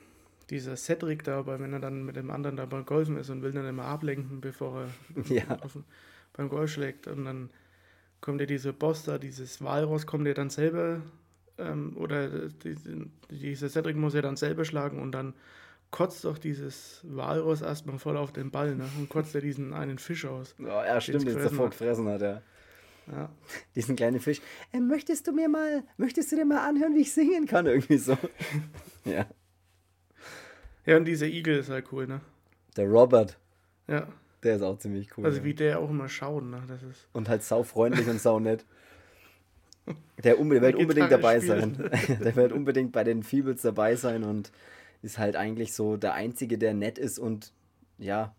[0.51, 3.53] dieser Cedric da, wenn er dann mit dem anderen da beim Golfen ist und will
[3.53, 5.59] dann immer ablenken, bevor er ja.
[6.35, 7.07] beim Golf schlägt.
[7.07, 7.51] Und dann
[8.21, 11.01] kommt ja dieser Boss da, dieses Walross, kommt ja dann selber,
[11.61, 12.77] ähm, oder die,
[13.31, 15.35] dieser Cedric muss ja dann selber schlagen und dann
[15.91, 18.89] kotzt doch dieses Walross erstmal voll auf den Ball ne?
[18.99, 20.55] und kotzt ja diesen einen Fisch aus.
[20.59, 22.43] Ja, ja stimmt, den es davor gefressen hat, ja.
[23.11, 23.29] Ja.
[23.75, 24.41] Diesen kleinen Fisch.
[24.73, 27.67] Äh, möchtest du mir mal, möchtest du dir mal anhören, wie ich singen kann?
[27.67, 28.17] Irgendwie so.
[29.05, 29.27] ja.
[30.87, 32.21] Ja, und dieser Igel ist halt cool, ne?
[32.77, 33.37] Der Robert.
[33.89, 34.07] Ja.
[34.43, 35.25] Der ist auch ziemlich cool.
[35.25, 36.63] Also wie der auch immer schaut, ne?
[36.69, 38.65] Das ist und halt saufreundlich und saunett.
[40.23, 41.75] Der, unbe wird unbedingt dabei spielen.
[41.75, 42.19] sein.
[42.25, 44.53] der wird unbedingt bei den Feebles dabei sein und
[45.03, 47.53] ist halt eigentlich so der Einzige, der nett ist und
[47.99, 48.35] ja,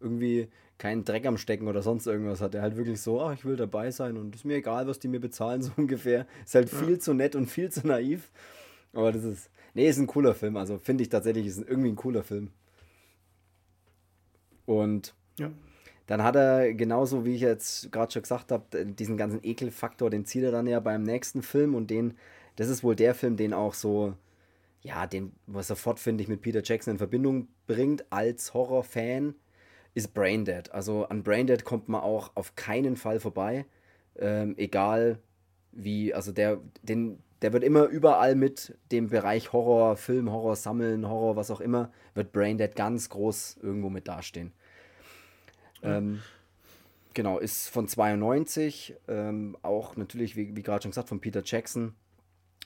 [0.00, 2.54] irgendwie keinen Dreck am Stecken oder sonst irgendwas hat.
[2.54, 5.08] Er halt wirklich so, ach, ich will dabei sein und ist mir egal, was die
[5.08, 6.26] mir bezahlen, so ungefähr.
[6.44, 6.78] Ist halt ja.
[6.78, 8.30] viel zu nett und viel zu naiv.
[8.92, 10.56] Aber das ist, nee, ist ein cooler Film.
[10.56, 12.50] Also finde ich tatsächlich, ist irgendwie ein cooler Film.
[14.64, 15.50] Und ja.
[16.06, 20.24] Dann hat er, genauso wie ich jetzt gerade schon gesagt habe, diesen ganzen Ekelfaktor, den
[20.24, 22.14] zieht er dann ja beim nächsten Film und den,
[22.56, 24.14] das ist wohl der Film, den auch so,
[24.82, 29.34] ja, den, was sofort, finde ich, mit Peter Jackson in Verbindung bringt als Horrorfan,
[29.94, 30.70] ist Braindead.
[30.72, 33.66] Also an Braindead kommt man auch auf keinen Fall vorbei.
[34.16, 35.18] Ähm, egal
[35.72, 41.08] wie, also der, den, der wird immer überall mit dem Bereich Horror, Film, Horror sammeln,
[41.08, 44.52] Horror, was auch immer, wird Braindead ganz groß irgendwo mit dastehen.
[45.82, 46.20] Ähm,
[47.14, 51.94] genau, ist von 92, ähm, auch natürlich, wie, wie gerade schon gesagt, von Peter Jackson.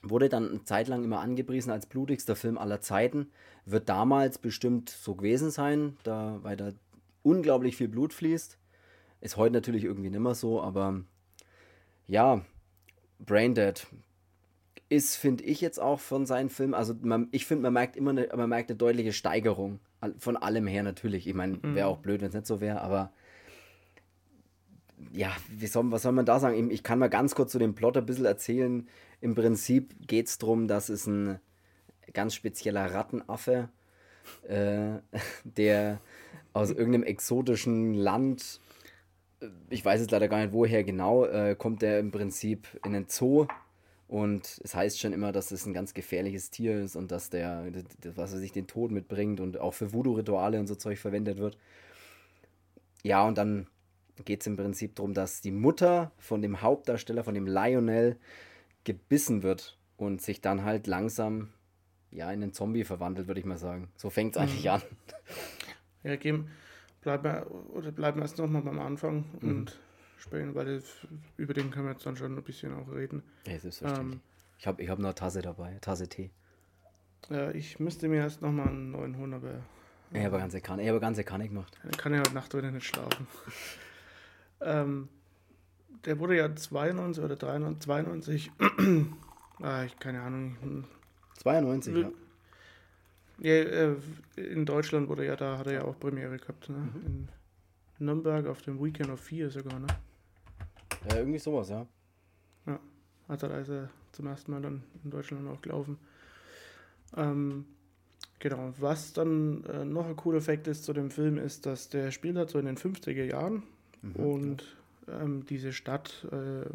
[0.02, 3.30] Wurde dann eine Zeit lang immer angepriesen als blutigster Film aller Zeiten.
[3.66, 6.72] Wird damals bestimmt so gewesen sein, da, weil da
[7.22, 8.58] unglaublich viel Blut fließt.
[9.20, 11.02] Ist heute natürlich irgendwie nicht mehr so, aber
[12.06, 12.40] ja,
[13.18, 13.86] Braindead
[14.88, 18.10] ist, finde ich jetzt auch von seinen Filmen, also man, ich finde, man merkt immer
[18.10, 19.78] eine, man merkt eine deutliche Steigerung
[20.18, 21.26] von allem her natürlich.
[21.26, 21.94] Ich meine, wäre mhm.
[21.94, 23.12] auch blöd, wenn es nicht so wäre, aber
[25.12, 25.32] ja,
[25.66, 26.70] soll, was soll man da sagen?
[26.70, 28.88] Ich kann mal ganz kurz zu dem Plot ein bisschen erzählen.
[29.20, 31.40] Im Prinzip geht es darum, dass es ein
[32.12, 33.68] ganz spezieller Rattenaffe,
[34.48, 34.98] äh,
[35.44, 36.00] der
[36.52, 38.60] aus irgendeinem exotischen Land,
[39.40, 42.92] äh, ich weiß jetzt leider gar nicht woher genau, äh, kommt der im Prinzip in
[42.92, 43.46] den Zoo
[44.10, 47.64] und es heißt schon immer, dass es ein ganz gefährliches Tier ist und dass der,
[48.16, 51.56] was er sich den Tod mitbringt und auch für Voodoo-Rituale und so Zeug verwendet wird.
[53.04, 53.68] Ja, und dann
[54.24, 58.16] geht es im Prinzip darum, dass die Mutter von dem Hauptdarsteller, von dem Lionel,
[58.82, 61.50] gebissen wird und sich dann halt langsam
[62.10, 63.92] ja, in einen Zombie verwandelt, würde ich mal sagen.
[63.94, 64.70] So fängt es eigentlich mhm.
[64.70, 64.82] an.
[66.02, 66.50] Ja, geben,
[67.00, 69.48] bleiben wir, oder bleiben wir erst nochmal beim Anfang mhm.
[69.48, 69.80] und
[70.20, 70.84] sprechen, weil das,
[71.36, 73.22] über den können wir jetzt dann schon ein bisschen auch reden.
[73.46, 74.14] Ja, selbstverständlich.
[74.14, 74.20] Ähm,
[74.58, 76.30] ich habe ich hab noch Tasse dabei, Tasse Tee.
[77.28, 79.60] Ja, ich müsste mir erst nochmal einen neuen holen, aber.
[80.12, 81.78] Ich habe ganze Kanne, ich habe ganze Kanne gemacht.
[81.90, 83.26] Ich kann ja heute Nacht wieder nicht schlafen.
[84.60, 85.08] ähm,
[86.04, 88.52] der wurde ja 92 oder 93, 92,
[89.62, 90.86] ah, ich keine Ahnung.
[91.38, 92.10] 92, ja.
[93.42, 93.96] Ja, äh,
[94.36, 96.76] in Deutschland wurde ja, da hat er ja auch Premiere gehabt, ne?
[96.76, 97.06] Mhm.
[97.06, 97.28] In,
[98.02, 99.86] Nürnberg auf dem Weekend of 4 sogar, ne?
[101.08, 101.86] Ja, irgendwie sowas, ja.
[102.66, 102.78] Ja,
[103.28, 105.98] hat er also zum ersten Mal dann in Deutschland auch gelaufen.
[107.16, 107.64] Ähm,
[108.38, 112.10] genau, was dann äh, noch ein cooler Effekt ist zu dem Film, ist, dass der
[112.10, 113.62] spielt hat so in den 50er Jahren
[114.02, 114.16] mhm.
[114.16, 114.76] und
[115.08, 116.66] ähm, diese Stadt, äh,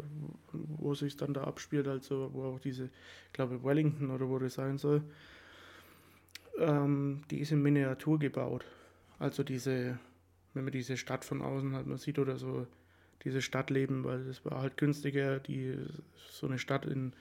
[0.52, 4.54] wo sich dann da abspielt, also wo auch diese, ich glaube Wellington oder wo das
[4.54, 5.02] sein soll,
[6.58, 8.64] Ähm, die ist in Miniatur gebaut.
[9.18, 9.98] Also diese,
[10.54, 12.66] wenn man diese Stadt von außen halt mal sieht oder so,
[13.24, 15.76] diese Stadtleben, weil es war halt günstiger, die
[16.30, 17.12] so eine Stadt in,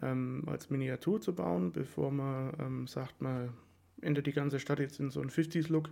[0.00, 3.52] ähm, als Miniatur zu bauen, bevor man ähm, sagt, man
[4.00, 5.90] ändert die ganze Stadt jetzt in so einen 50s-Look,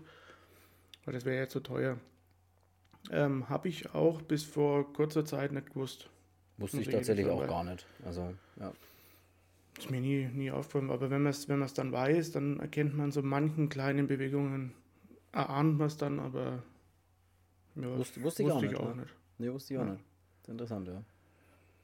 [1.04, 1.98] weil das wäre ja zu teuer.
[3.10, 6.10] Ähm, Habe ich auch bis vor kurzer Zeit nicht gewusst.
[6.58, 7.86] Wusste ich tatsächlich auch gar nicht.
[8.04, 8.72] Also, ja.
[9.78, 13.12] Ist mir nie, nie aufgefallen, aber wenn man es wenn dann weiß, dann erkennt man
[13.12, 14.74] so manchen kleinen Bewegungen,
[15.32, 16.62] erahnt man es dann, aber
[17.76, 19.02] ja, wusste, wusste, ich auch, nicht, auch ne?
[19.02, 19.14] nicht.
[19.40, 19.92] Nee, wusste ich auch ja.
[19.92, 20.04] nicht.
[20.48, 21.02] interessant, ja.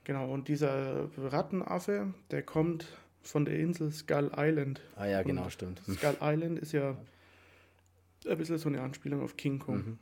[0.05, 2.87] Genau, und dieser Rattenaffe, der kommt
[3.23, 4.83] von der Insel Skull Island.
[4.95, 5.81] Ah ja, genau, und stimmt.
[5.91, 6.97] Skull Island ist ja
[8.29, 9.77] ein bisschen so eine Anspielung auf King Kong.
[9.77, 9.99] Mhm.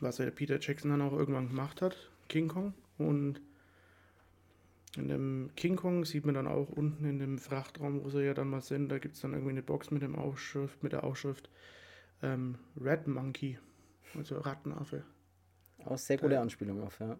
[0.00, 1.96] Was ja Peter Jackson dann auch irgendwann gemacht hat,
[2.28, 2.72] King Kong.
[2.96, 3.42] Und
[4.96, 8.32] in dem King Kong sieht man dann auch unten in dem Frachtraum, wo sie ja
[8.32, 11.04] dann mal sind, da gibt es dann irgendwie eine Box mit, dem Aufschrift, mit der
[11.04, 11.50] Aufschrift
[12.22, 13.58] ähm, Red Monkey,
[14.16, 15.04] also Rattenaffe.
[15.84, 17.18] Auch sehr gute Anspielung auf, ja.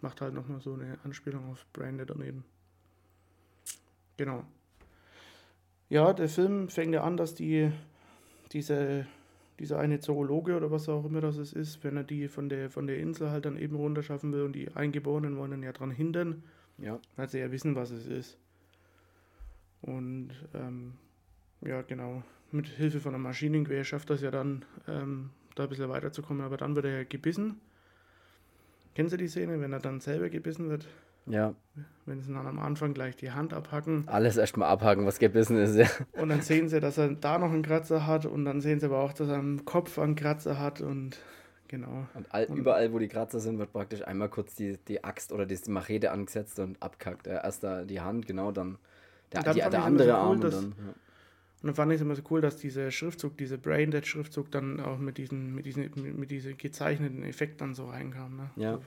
[0.00, 2.44] Macht halt nochmal so eine Anspielung auf Brande daneben.
[4.16, 4.44] Genau.
[5.88, 7.72] Ja, der Film fängt ja an, dass die
[8.52, 9.06] diese
[9.60, 12.86] dieser eine Zoologe oder was auch immer das ist, wenn er die von der, von
[12.86, 16.42] der Insel halt dann eben runterschaffen will und die Eingeborenen wollen dann ja daran hindern,
[16.78, 16.98] ja.
[17.16, 18.38] weil sie ja wissen, was es ist.
[19.82, 20.94] Und ähm,
[21.60, 25.28] ja, genau, mit Hilfe von einem Maschinengewehr schafft das ja dann, ähm,
[25.60, 27.60] da ein bisschen weiterzukommen, aber dann wird er ja gebissen.
[28.94, 30.86] Kennen Sie die Szene, wenn er dann selber gebissen wird?
[31.26, 31.54] Ja.
[32.06, 34.08] Wenn sie dann am Anfang gleich die Hand abhacken.
[34.08, 35.86] Alles erstmal abhaken, was gebissen ist, ja.
[36.20, 38.86] Und dann sehen sie, dass er da noch einen Kratzer hat und dann sehen sie
[38.86, 41.18] aber auch, dass er am Kopf einen Kratzer hat und
[41.68, 42.06] genau.
[42.14, 45.32] Und, all, und überall, wo die Kratzer sind, wird praktisch einmal kurz die, die Axt
[45.32, 47.26] oder die, Machete angesetzt und abkackt.
[47.26, 48.78] Erst da die Hand, genau, dann
[49.32, 50.40] der, dann die, der andere cool, Arm.
[50.40, 50.94] Dass, und dann, ja.
[51.62, 54.98] Und dann fand ich es immer so cool, dass dieser Schriftzug, dieser Braindead-Schriftzug dann auch
[54.98, 58.36] mit diesen, mit diesen, mit, mit diesem gezeichneten Effekt dann so reinkam.
[58.36, 58.50] Ne?
[58.56, 58.80] Ja.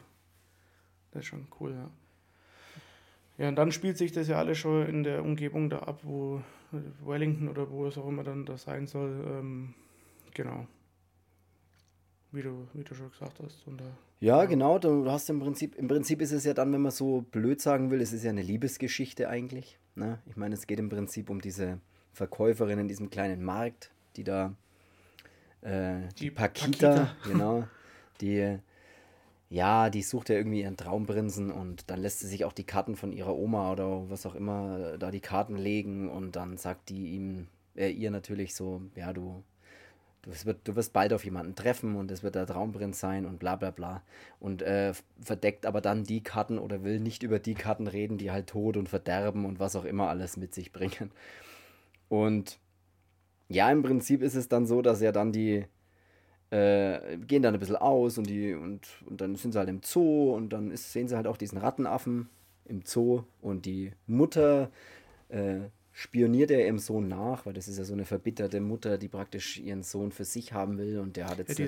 [1.11, 1.91] Das ist schon cool, ja.
[3.37, 6.41] Ja, und dann spielt sich das ja alles schon in der Umgebung da ab, wo
[7.03, 9.23] Wellington oder wo es auch immer dann da sein soll.
[9.27, 9.73] Ähm,
[10.33, 10.67] genau.
[12.31, 13.67] Wie du, wie du schon gesagt hast.
[13.67, 13.87] Und, ja,
[14.19, 14.79] ja, genau.
[14.79, 17.91] Du hast im Prinzip, im Prinzip ist es ja dann, wenn man so blöd sagen
[17.91, 19.77] will, es ist ja eine Liebesgeschichte eigentlich.
[19.95, 20.19] Ne?
[20.25, 21.79] Ich meine, es geht im Prinzip um diese
[22.13, 24.53] Verkäuferin in diesem kleinen Markt, die da
[25.61, 27.67] äh, die, die Pakita, Pakita, genau,
[28.21, 28.59] die
[29.53, 32.95] ja, die sucht ja irgendwie ihren Traumprinzen und dann lässt sie sich auch die Karten
[32.95, 37.13] von ihrer Oma oder was auch immer da die Karten legen und dann sagt die
[37.13, 39.43] ihm, äh, ihr natürlich so, ja, du,
[40.23, 43.37] du, wirst, du wirst bald auf jemanden treffen und es wird der Traumprinz sein und
[43.37, 44.01] bla bla bla.
[44.39, 48.31] Und äh, verdeckt aber dann die Karten oder will nicht über die Karten reden, die
[48.31, 51.11] halt Tod und Verderben und was auch immer alles mit sich bringen.
[52.13, 52.59] Und
[53.49, 55.65] ja, im Prinzip ist es dann so, dass er dann die,
[56.51, 59.81] äh, gehen dann ein bisschen aus und, die, und, und dann sind sie halt im
[59.83, 62.29] Zoo und dann ist, sehen sie halt auch diesen Rattenaffen
[62.65, 64.69] im Zoo und die Mutter
[65.29, 69.07] äh, spioniert er ihrem Sohn nach, weil das ist ja so eine verbitterte Mutter, die
[69.09, 71.57] praktisch ihren Sohn für sich haben will und der hat jetzt.
[71.57, 71.67] Ja,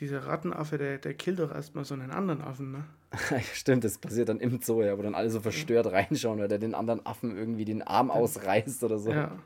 [0.00, 2.84] dieser Rattenaffe, der, der killt doch erstmal so einen anderen Affen, ne?
[3.54, 5.92] Stimmt, das passiert dann im Zoo, ja, wo dann alle so verstört ja.
[5.92, 9.10] reinschauen, oder der den anderen Affen irgendwie den Arm ausreißt oder so.
[9.10, 9.38] Ja.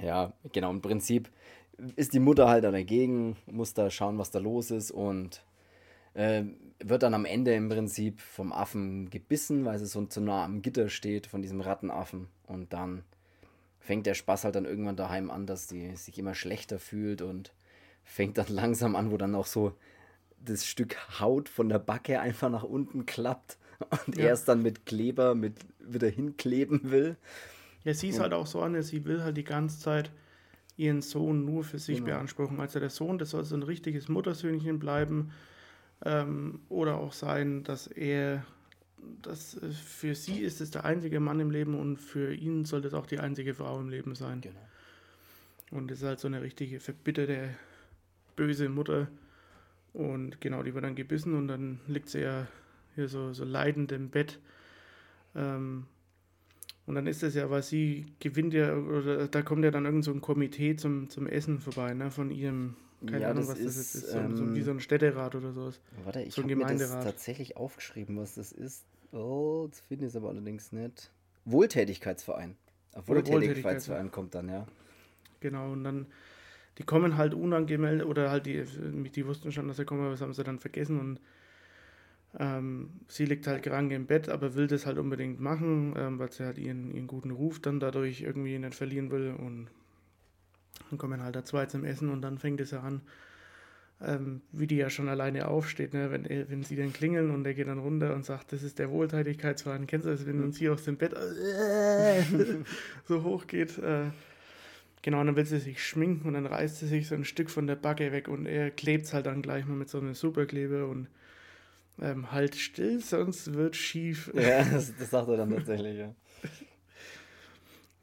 [0.00, 1.30] Ja, genau, im Prinzip
[1.96, 5.42] ist die Mutter halt dann dagegen, muss da schauen, was da los ist und
[6.14, 6.44] äh,
[6.80, 10.62] wird dann am Ende im Prinzip vom Affen gebissen, weil sie so zu nah am
[10.62, 13.04] Gitter steht von diesem Rattenaffen und dann
[13.80, 17.52] fängt der Spaß halt dann irgendwann daheim an, dass die sich immer schlechter fühlt und
[18.04, 19.74] fängt dann langsam an, wo dann auch so
[20.44, 23.58] das Stück Haut von der Backe einfach nach unten klappt
[24.06, 24.26] und ja.
[24.26, 27.16] er es dann mit Kleber mit wieder hinkleben will.
[27.84, 30.10] Ja, sie ist halt auch so an, sie will halt die ganze Zeit
[30.76, 32.10] ihren Sohn nur für sich genau.
[32.10, 32.60] beanspruchen.
[32.60, 35.32] Also der Sohn, das soll so ein richtiges Muttersöhnchen bleiben.
[36.04, 38.44] Ähm, oder auch sein, dass er,
[39.22, 42.80] dass äh, für sie ist es der einzige Mann im Leben und für ihn soll
[42.80, 44.40] das auch die einzige Frau im Leben sein.
[44.40, 44.58] Genau.
[45.70, 47.50] Und das ist halt so eine richtige verbitterte,
[48.36, 49.08] böse Mutter.
[49.92, 52.46] Und genau, die wird dann gebissen und dann liegt sie ja
[52.94, 54.38] hier so, so leidend im Bett.
[55.34, 55.86] Ähm,
[56.86, 60.04] und dann ist es ja, weil sie gewinnt ja, oder da kommt ja dann irgend
[60.04, 62.74] so ein Komitee zum, zum Essen vorbei, ne, von ihrem,
[63.06, 65.34] keine ja, Ahnung, was ist, das jetzt ist, so, ähm, so, wie so ein Städterat
[65.34, 65.80] oder sowas.
[66.04, 68.84] Warte, ich so habe mir das tatsächlich aufgeschrieben, was das ist.
[69.12, 71.10] Oh, das finde ich es aber allerdings nicht.
[71.44, 72.56] Wohltätigkeitsverein.
[73.06, 74.66] Wohltätigkeitsverein kommt dann, ja.
[75.40, 76.06] Genau, und dann,
[76.78, 80.20] die kommen halt unangemeldet, oder halt die, die wussten schon, dass sie kommen, aber das
[80.22, 81.20] haben sie dann vergessen und
[82.38, 86.32] Ähm, sie liegt halt krank im Bett, aber will das halt unbedingt machen, ähm, weil
[86.32, 89.34] sie halt ihren, ihren guten Ruf dann dadurch irgendwie nicht verlieren will.
[89.36, 89.68] Und
[90.88, 93.02] dann kommen halt da zwei zum Essen und dann fängt es ja an,
[94.00, 96.10] ähm, wie die ja schon alleine aufsteht, ne?
[96.10, 98.90] wenn, wenn sie dann klingeln und er geht dann runter und sagt, das ist der
[98.90, 99.86] Wohltätigkeitsverein.
[99.86, 102.22] Kennst du das, wenn uns hier aus dem Bett äh,
[103.04, 103.76] so hoch geht?
[103.78, 104.06] Äh,
[105.02, 107.66] genau, dann will sie sich schminken und dann reißt sie sich so ein Stück von
[107.66, 110.86] der Backe weg und er klebt es halt dann gleich mal mit so einem Superklebe
[110.86, 111.08] und
[112.00, 114.32] ähm, halt still, sonst wird schief.
[114.34, 116.14] Ja, das, das sagt er dann tatsächlich, ja.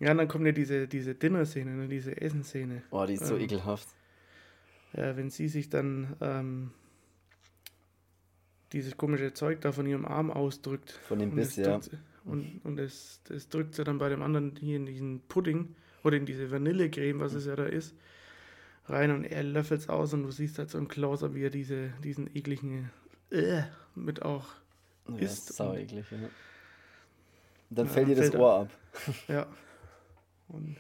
[0.02, 2.84] Ja, und dann kommt ja diese, diese Dinner-Szene, ne, diese Essenszene.
[2.90, 3.90] Oh, die ist so ähm, ekelhaft.
[4.94, 6.72] Ja, wenn sie sich dann ähm,
[8.72, 10.92] dieses komische Zeug da von ihrem Arm ausdrückt.
[11.06, 11.78] Von dem Biss, ja.
[11.78, 15.76] Drückt, und und das, das drückt sie dann bei dem anderen hier in diesen Pudding
[16.04, 17.94] oder in diese Vanillecreme, was es ja da ist,
[18.88, 21.50] rein und er löffelt es aus und du siehst halt so im Closer, wie er
[21.50, 22.90] diese, diesen ekligen
[23.32, 23.64] äh,
[23.96, 24.48] mit auch
[25.08, 25.54] ja, isst.
[25.54, 26.18] Sau eklig, ja.
[27.70, 28.70] Dann ja, fällt dir das Ohr ab.
[29.28, 29.48] Ja.
[30.48, 30.78] Und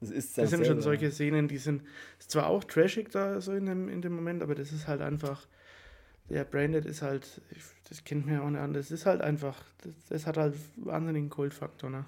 [0.00, 1.82] das, ist das sind schon solche Szenen, die sind
[2.18, 5.02] ist zwar auch trashig da so in dem, in dem Moment, aber das ist halt
[5.02, 5.46] einfach,
[6.28, 7.42] der Branded ist halt,
[7.88, 10.54] das kennt man ja auch nicht an, das ist halt einfach, das, das hat halt
[10.76, 12.04] wahnsinnigen Kultfaktor, ne?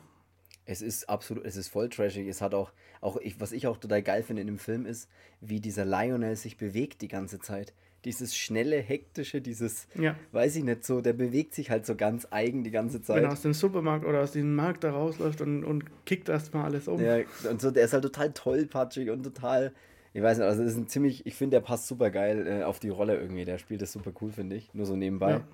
[0.64, 2.28] Es ist absolut, es ist voll trashig.
[2.28, 5.08] Es hat auch, auch ich, was ich auch total geil finde in dem Film ist,
[5.40, 10.16] wie dieser Lionel sich bewegt die ganze Zeit dieses schnelle, hektische, dieses, ja.
[10.32, 13.16] weiß ich nicht so, der bewegt sich halt so ganz eigen die ganze Zeit.
[13.16, 16.64] Wenn er aus dem Supermarkt oder aus dem Markt da rausläuft und, und kickt erstmal
[16.64, 17.00] alles um.
[17.00, 19.72] Ja, und so, der ist halt total tollpatschig und total,
[20.14, 22.62] ich weiß nicht, also das ist ein ziemlich, ich finde, der passt super geil äh,
[22.64, 25.30] auf die Rolle irgendwie, der spielt das super cool, finde ich, nur so nebenbei.
[25.30, 25.44] Ja.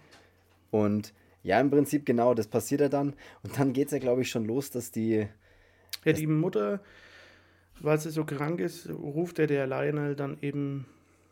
[0.71, 1.13] Und
[1.49, 4.29] ja, im Prinzip genau, das passiert ja dann und dann geht es ja, glaube ich,
[4.29, 5.27] schon los, dass die...
[6.05, 6.81] Ja, die Mutter,
[7.81, 10.85] weil sie so krank ist, ruft er der Lionel dann eben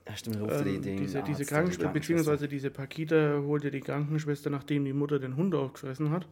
[0.09, 4.48] ja, stimmt, ruft ähm, die, diese, diese Krankenschwester, beziehungsweise diese Pakita holt ja die Krankenschwester,
[4.48, 6.26] nachdem die Mutter den Hund aufgefressen hat.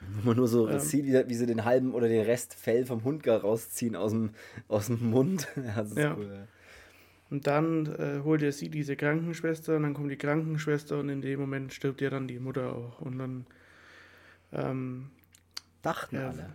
[0.00, 2.86] Wo man nur so ähm, sieht, wie, wie, sie den halben oder den Rest Fell
[2.86, 4.30] vom Hund gar rausziehen aus dem,
[4.68, 5.48] aus dem Mund.
[5.74, 6.14] das ist ja.
[6.16, 6.46] cool.
[7.28, 11.22] Und dann äh, holt er sie diese Krankenschwester und dann kommt die Krankenschwester und in
[11.22, 13.00] dem Moment stirbt ja dann die Mutter auch.
[13.00, 13.46] Und dann
[14.52, 15.10] ähm,
[15.82, 16.52] dachten ja, alle.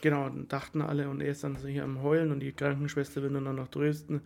[0.00, 3.30] Genau, dachten alle und er ist dann so hier am Heulen und die Krankenschwester will
[3.30, 4.22] dann noch trösten.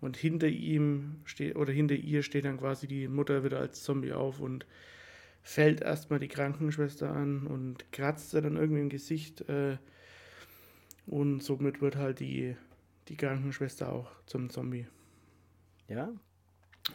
[0.00, 4.12] Und hinter ihm steht oder hinter ihr steht dann quasi die Mutter wieder als Zombie
[4.12, 4.66] auf und
[5.42, 9.48] fällt erstmal die Krankenschwester an und kratzt sie dann irgendwie im Gesicht.
[9.48, 9.76] Äh,
[11.06, 12.56] und somit wird halt die,
[13.12, 14.86] die Krankenschwester auch zum Zombie.
[15.86, 16.08] Ja.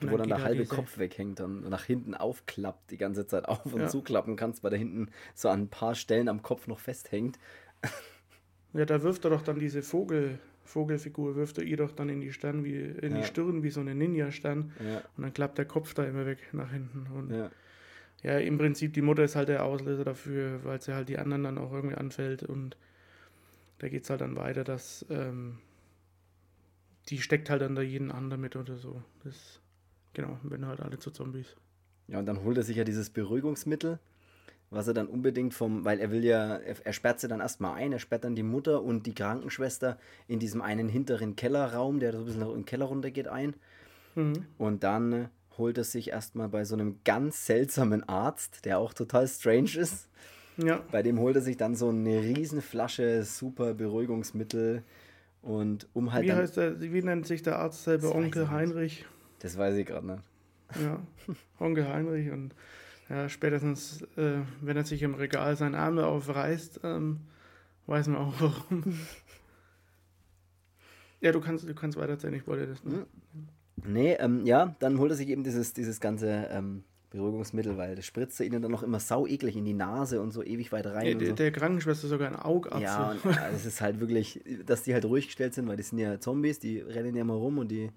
[0.01, 3.45] Und wo dann der halt halbe Kopf weghängt und nach hinten aufklappt, die ganze Zeit
[3.45, 3.87] auf und ja.
[3.87, 7.39] zuklappen kannst, weil da hinten so an ein paar Stellen am Kopf noch festhängt.
[8.73, 12.19] Ja, da wirft er doch dann diese Vogel, Vogelfigur wirft er ihr doch dann in
[12.19, 13.21] die Stirn wie in ja.
[13.21, 14.97] die Stirn wie so eine Ninja-Stern ja.
[15.15, 17.07] und dann klappt der Kopf da immer weg nach hinten.
[17.07, 17.49] Und ja.
[18.21, 21.45] ja, im Prinzip die Mutter ist halt der Auslöser dafür, weil sie halt die anderen
[21.45, 22.77] dann auch irgendwie anfällt und
[23.79, 25.59] da geht es halt dann weiter, dass ähm,
[27.09, 29.01] die steckt halt dann da jeden an damit oder so.
[29.23, 29.59] Das,
[30.13, 31.55] genau, wenn halt alle zu Zombies.
[32.07, 33.99] Ja, und dann holt er sich ja dieses Beruhigungsmittel
[34.69, 37.75] was er dann unbedingt vom, weil er will ja, er, er sperrt sie dann erstmal
[37.75, 42.11] ein, er sperrt dann die Mutter und die Krankenschwester in diesem einen hinteren Kellerraum, der
[42.11, 43.55] so ein bisschen in den Keller runtergeht, ein.
[44.15, 44.45] Mhm.
[44.57, 49.27] Und dann holt er sich erstmal bei so einem ganz seltsamen Arzt, der auch total
[49.27, 50.09] strange ist.
[50.57, 50.81] Ja.
[50.91, 54.83] Bei dem holt er sich dann so eine riesen Flasche super Beruhigungsmittel
[55.47, 56.25] und um halt.
[56.25, 58.13] Wie heißt der, wie nennt sich der Arzt selber?
[58.13, 59.05] Onkel Heinrich.
[59.39, 60.23] Das weiß ich gerade nicht.
[60.81, 60.99] Ja,
[61.59, 62.53] Onkel Heinrich und
[63.09, 67.21] ja, spätestens, äh, wenn er sich im Regal seine Arme aufreißt, ähm,
[67.85, 68.83] weiß man auch warum.
[71.21, 72.83] ja, du kannst, du kannst weiterzählen, ich wollte das.
[72.83, 73.05] Ne?
[73.85, 78.05] Nee, ähm, ja, dann holt er sich eben dieses, dieses ganze ähm, Beruhigungsmittel, weil das
[78.05, 81.07] spritzt ihnen dann noch immer sau eklig in die Nase und so ewig weit rein.
[81.07, 81.35] Ja, der, so.
[81.35, 82.81] der, Krankenschwester sogar ein Augapfel.
[82.81, 85.83] Ja, und ja, es ist halt wirklich, dass die halt ruhig gestellt sind, weil die
[85.83, 87.91] sind ja Zombies, die rennen ja mal rum und die.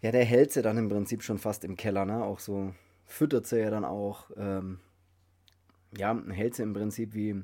[0.00, 2.24] Ja, der hält sie dann im Prinzip schon fast im Keller, ne?
[2.24, 2.72] Auch so
[3.04, 4.78] füttert sie ja dann auch, ähm,
[5.96, 7.42] ja, hält sie im Prinzip wie,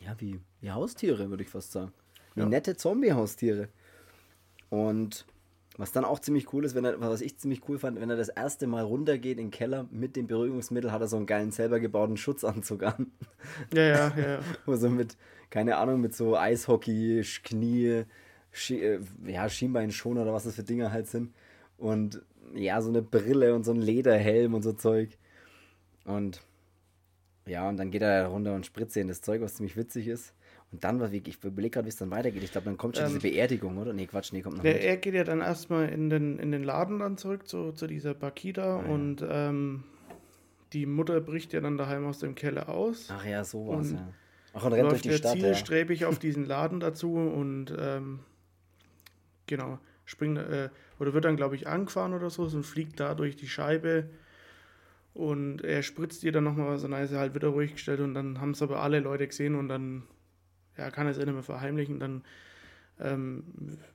[0.00, 1.92] ja, wie, wie Haustiere, würde ich fast sagen.
[2.34, 2.46] Wie ja.
[2.46, 3.68] nette Zombie-Haustiere.
[4.68, 5.24] Und
[5.76, 8.16] was dann auch ziemlich cool ist, wenn er, was ich ziemlich cool fand, wenn er
[8.16, 11.50] das erste Mal runtergeht in den Keller mit dem Beruhigungsmittel, hat er so einen geilen
[11.50, 13.10] selber gebauten Schutzanzug an.
[13.72, 14.38] Ja, ja, ja.
[14.66, 15.16] Wo so mit,
[15.50, 18.04] keine Ahnung, mit so Eishockey, Knie,
[18.52, 21.34] Sch äh, ja, Schienbeinschoner oder was das für Dinger halt sind.
[21.76, 22.22] Und
[22.54, 25.18] ja, so eine Brille und so ein Lederhelm und so Zeug.
[26.04, 26.40] Und
[27.46, 30.34] ja, und dann geht er runter und spritzt in das Zeug, was ziemlich witzig ist.
[30.74, 32.42] Und dann, was ich überlege gerade, wie es dann weitergeht.
[32.42, 33.92] Ich glaube, dann kommt schon Ähm, diese Beerdigung, oder?
[33.92, 34.84] Nee, Quatsch, nee, kommt noch Der, nicht.
[34.84, 38.12] er geht ja dann erstmal in den, in den Laden dann zurück zu, zu dieser
[38.12, 38.92] Bakida Ah, ja.
[38.92, 39.84] und ähm,
[40.72, 43.06] die Mutter bricht ja dann daheim aus dem Keller aus.
[43.08, 44.12] Ach ja, sowas, und ja.
[44.52, 45.44] Ach, und rennt durch die Stadt, ja.
[45.44, 48.18] zielstrebig auf diesen Laden dazu und ähm,
[49.46, 53.36] genau, springt äh, oder wird dann, glaube ich, angefahren oder so und fliegt da durch
[53.36, 54.10] die Scheibe
[55.12, 58.00] und er spritzt ihr dann nochmal was und dann ist er halt wieder ruhig gestellt
[58.00, 60.02] und dann haben es aber alle Leute gesehen und dann
[60.76, 62.22] ja, kann er es eh nicht mehr verheimlichen, dann
[63.00, 63.44] ähm,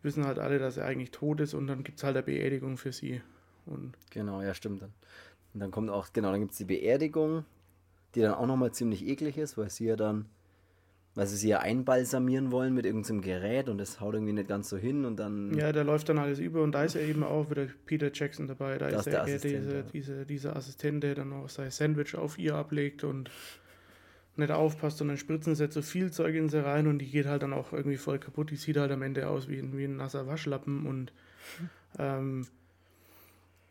[0.02, 2.78] wissen halt alle, dass er eigentlich tot ist und dann gibt es halt eine Beerdigung
[2.78, 3.22] für sie.
[3.66, 4.94] Und Genau, ja, stimmt dann.
[5.54, 7.46] Und dann kommt auch, genau, dann gibt es die Beerdigung,
[8.16, 10.26] die dann auch nochmal ziemlich eklig ist, weil sie ja dann,
[11.16, 14.70] weil sie sie ja einbalsamieren wollen mit irgendeinem Gerät und das haut irgendwie nicht ganz
[14.70, 17.24] so hin und dann, ja, da läuft dann alles über und da ist ja eben
[17.24, 18.78] auch wieder Peter Jackson dabei.
[18.78, 19.84] Da ist ist der er, der, Assistent, diese, ja.
[19.94, 23.30] diese, dieser Assistent, der dann auch sein Sandwich auf ihr ablegt und
[24.40, 27.10] nicht aufpasst und dann spritzen sie jetzt so viel Zeug in sie rein und die
[27.10, 28.50] geht halt dann auch irgendwie voll kaputt.
[28.52, 31.12] Die sieht halt am Ende aus wie, ein- wie ein nasser Waschlappen und
[31.98, 32.48] ähm,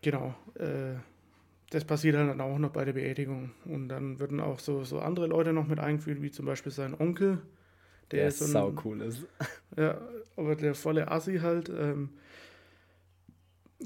[0.03, 0.95] genau, äh,
[1.71, 3.51] das passiert halt dann auch noch bei der Beerdigung.
[3.67, 6.95] Und dann würden auch so, so andere Leute noch mit eingeführt, wie zum Beispiel sein
[6.99, 7.43] Onkel.
[8.11, 9.27] Der, der ist so sau ein, cool ist.
[9.77, 10.01] ja,
[10.37, 11.69] aber der volle Assi halt.
[11.69, 12.09] Ähm,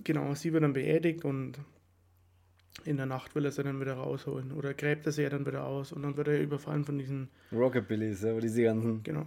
[0.05, 1.59] genau, sie wird dann beerdigt und
[2.85, 4.53] in der Nacht will er sie dann wieder rausholen.
[4.53, 7.29] Oder gräbt er sie ja dann wieder aus und dann wird er überfallen von diesen,
[7.53, 9.27] Rockabillys, ja, wo diese ganzen genau.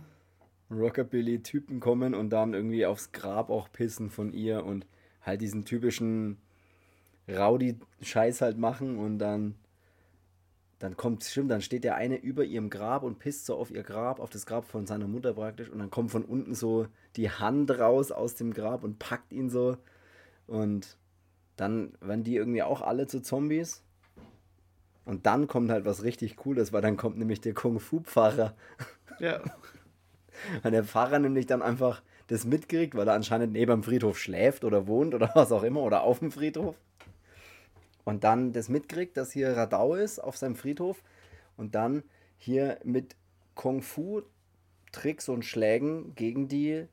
[0.72, 4.86] Rockabilly-Typen kommen und dann irgendwie aufs Grab auch pissen von ihr und
[5.22, 6.38] halt diesen typischen
[7.28, 9.56] Rowdy-Scheiß halt machen und dann
[10.80, 13.82] dann kommt, stimmt, dann steht der eine über ihrem Grab und pisst so auf ihr
[13.82, 17.30] Grab, auf das Grab von seiner Mutter praktisch und dann kommt von unten so die
[17.30, 19.78] Hand raus aus dem Grab und packt ihn so
[20.48, 20.98] und
[21.56, 23.84] dann werden die irgendwie auch alle zu Zombies.
[25.06, 28.56] Und dann kommt halt was richtig Cooles, weil dann kommt nämlich der Kung-Fu-Pfarrer.
[29.20, 29.42] Ja,
[30.64, 34.64] weil der Pfarrer nämlich dann einfach das mitkriegt, weil er anscheinend neben dem Friedhof schläft
[34.64, 36.76] oder wohnt oder was auch immer oder auf dem Friedhof.
[38.04, 41.02] Und dann das mitkriegt, dass hier Radau ist auf seinem Friedhof.
[41.58, 42.04] Und dann
[42.38, 43.16] hier mit
[43.56, 46.88] Kung-Fu-Tricks und Schlägen gegen die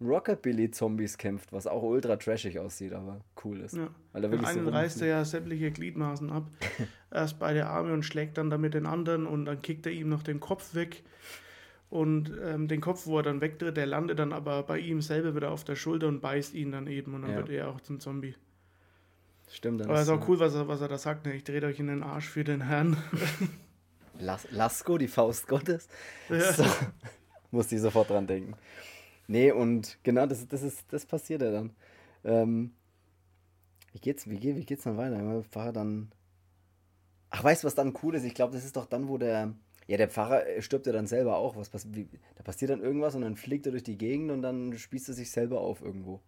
[0.00, 3.74] Rockabilly-Zombies kämpft, was auch ultra trashig aussieht, aber cool ist.
[3.76, 3.88] ja.
[4.12, 6.46] Weil er so einen rum- reißt er ja sämtliche Gliedmaßen ab.
[7.10, 10.22] Erst beide Arme und schlägt dann damit den anderen und dann kickt er ihm noch
[10.22, 11.02] den Kopf weg.
[11.90, 15.34] Und ähm, den Kopf, wo er dann wegtritt, der landet dann aber bei ihm selber
[15.34, 17.36] wieder auf der Schulter und beißt ihn dann eben und dann Ja.
[17.38, 18.34] wird er auch zum Zombie.
[19.50, 21.24] Stimmt, dann Aber es ist so- auch cool, was er, was er da sagt.
[21.24, 21.32] Ne?
[21.34, 22.98] Ich drehe euch in den Arsch für den Herrn.
[24.20, 25.88] Las Lasko, die Faust Gottes.
[26.28, 26.52] Ja.
[26.52, 26.64] So,
[27.50, 28.52] musste ich sofort dran denken.
[29.28, 31.72] Nee, und genau, das, das, ist, das passiert ja dann.
[32.24, 32.72] Ähm,
[33.92, 35.18] wie, geht's, wie, wie geht's dann weiter?
[35.18, 36.10] Der Pfarrer dann.
[37.30, 38.24] Ach, weißt du, was dann cool ist?
[38.24, 39.54] Ich glaube, das ist doch dann, wo der.
[39.86, 41.56] Ja, der Pfarrer äh, stirbt ja dann selber auch.
[41.56, 44.42] Was, pass- wie, da passiert dann irgendwas und dann fliegt er durch die Gegend und
[44.42, 46.20] dann spießt er sich selber auf irgendwo.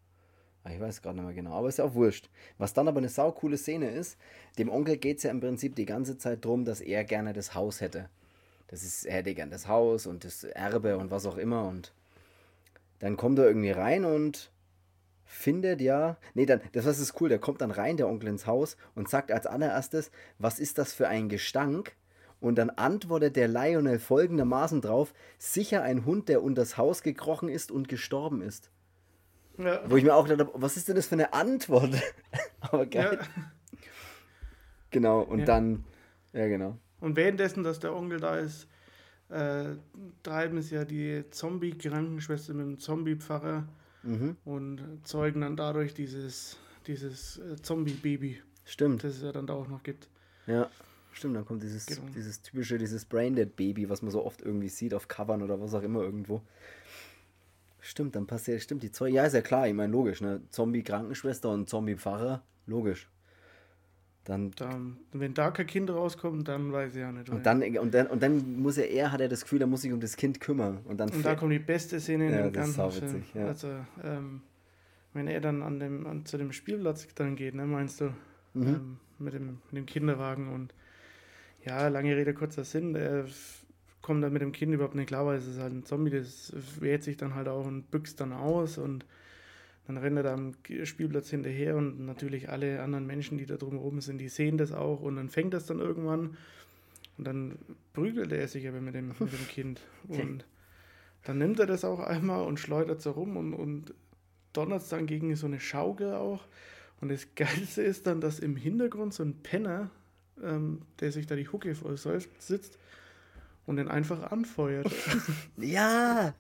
[0.65, 2.31] Ah, Ich weiß gerade nicht mehr genau, aber ist ja auch wurscht.
[2.59, 4.19] Was dann aber eine saukoole Szene ist,
[4.59, 7.55] dem Onkel geht es ja im Prinzip die ganze Zeit drum, dass er gerne das
[7.55, 8.11] Haus hätte.
[8.69, 11.69] Das ist, er hätte gern das Haus und das Erbe und was auch immer.
[11.69, 11.93] Und
[13.01, 14.53] dann kommt er irgendwie rein und
[15.25, 16.17] findet ja.
[16.35, 19.09] Nee, dann, das was ist cool, der kommt dann rein, der Onkel ins Haus, und
[19.09, 21.97] sagt als allererstes, was ist das für ein Gestank?
[22.41, 27.71] Und dann antwortet der Lionel folgendermaßen drauf: sicher ein Hund, der unters Haus gekrochen ist
[27.71, 28.71] und gestorben ist.
[29.59, 29.83] Ja.
[29.91, 31.95] Wo ich mir auch gedacht habe, was ist denn das für eine Antwort?
[32.61, 33.19] Aber geil.
[33.21, 33.43] Ja.
[34.91, 35.45] Genau, und Ja.
[35.45, 35.85] dann,
[36.33, 36.79] ja genau.
[37.01, 38.69] Und währenddessen, dass der Onkel da ist,
[39.31, 39.77] äh,
[40.23, 43.67] treiben es ja die Zombie-Krankenschwester mit dem Zombie-Pfarrer
[44.03, 44.37] Mhm.
[44.47, 46.57] und zeugen dann dadurch dieses,
[46.87, 49.05] dieses äh, Zombie-Baby, Stimmt.
[49.05, 50.09] das es ja dann da auch noch gibt.
[50.47, 50.71] Ja,
[51.13, 52.03] stimmt, dann kommt dieses, Genau.
[52.17, 55.83] dieses typische, dieses Braindead-Baby, was man so oft irgendwie sieht auf Covern oder was auch
[55.83, 56.41] immer irgendwo.
[57.83, 59.13] Stimmt, dann passiert, stimmt, die Zeug.
[59.13, 60.41] Ja, ist ja klar, ich meine, logisch, ne?
[60.51, 63.09] Zombie-Krankenschwester und Zombie-Pfarrer, logisch.
[64.31, 67.29] Dann, Dann, wenn da kein Kind rauskommt, dann weiß ich ja nicht.
[67.31, 69.83] und dann, und dann, und dann muss er, er hat er das Gefühl, er muss
[69.83, 70.79] sich um das Kind kümmern.
[70.85, 73.25] Und dann Und da kommt die beste Szene in Ja, dem das ist ganzen Film.
[73.35, 73.47] ja.
[73.47, 73.69] Also,
[74.05, 74.43] ähm,
[75.15, 78.15] wenn er dann an dem, an, zu dem Spielplatz dann geht, ne, meinst du,
[78.55, 78.67] Mhm.
[78.69, 80.73] ähm, mit, dem, mit dem Kinderwagen und
[81.65, 83.25] ja, lange Rede, kurzer Sinn, er
[84.01, 86.53] kommt dann mit dem Kind überhaupt nicht klar, weil es ist halt ein Zombie, das
[86.79, 89.05] wehrt sich dann halt auch und büxt dann aus und
[89.95, 94.01] dann rennt er da am Spielplatz hinterher und natürlich alle anderen Menschen, die da drumherum
[94.01, 96.37] sind, die sehen das auch und dann fängt das dann irgendwann
[97.19, 97.59] und dann
[97.93, 100.45] prügelt er sich aber mit dem, mit dem Kind und
[101.25, 103.95] dann nimmt er das auch einmal und schleudert so rum und, und
[104.53, 106.47] donnert es dann gegen so eine Schaukel auch.
[107.01, 109.91] Und das Geilste ist dann, dass im Hintergrund so ein Penner,
[110.43, 112.79] ähm, der sich da die Hucke voll säuft, sitzt
[113.71, 114.91] und den einfach anfeuert.
[115.57, 116.35] Ja!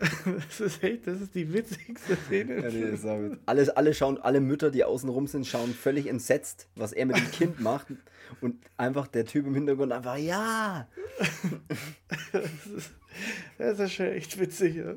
[0.48, 2.60] das, ist echt, das ist die witzigste Szene.
[2.60, 3.06] ja ist
[3.46, 7.16] alle, alle, schauen, alle Mütter, die außen rum sind, schauen völlig entsetzt, was er mit
[7.16, 7.88] dem Kind macht.
[8.40, 10.88] Und einfach der Typ im Hintergrund einfach, ja!
[12.32, 12.42] das,
[12.76, 12.90] ist,
[13.58, 14.94] das ist schon echt witzig, ja.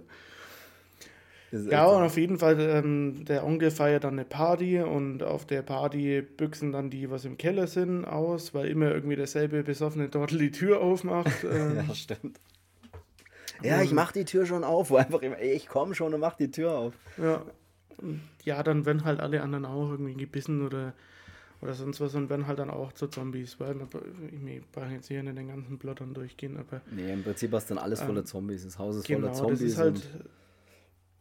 [1.52, 5.62] Ja, und auf jeden Fall, ähm, der Onkel feiert dann eine Party und auf der
[5.62, 10.38] Party büchsen dann die, was im Keller sind, aus, weil immer irgendwie derselbe besoffene Dortel
[10.38, 11.32] die Tür aufmacht.
[11.52, 12.40] Ähm, ja, stimmt.
[13.62, 16.36] Ja, ich mach die Tür schon auf, wo einfach immer, ich komme schon und mach
[16.36, 16.94] die Tür auf.
[17.18, 17.44] Ja.
[18.44, 20.94] Ja, dann werden halt alle anderen auch irgendwie gebissen oder,
[21.62, 23.88] oder sonst was und werden halt dann auch zu Zombies, weil man,
[24.48, 26.82] ich brauche jetzt hier nicht den ganzen Plot dann durchgehen, aber.
[26.90, 28.64] Nee, im Prinzip hast du dann alles voller ähm, Zombies.
[28.64, 29.60] Das Haus ist genau, voller Zombies.
[29.60, 30.02] Das ist halt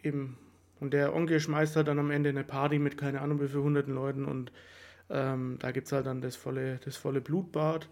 [0.02, 0.38] Eben.
[0.78, 3.60] Und der Onkel schmeißt halt dann am Ende eine Party mit keine Ahnung wie viel
[3.60, 4.50] hunderten Leuten und
[5.10, 7.88] ähm, da gibt es halt dann das volle, das volle Blutbad.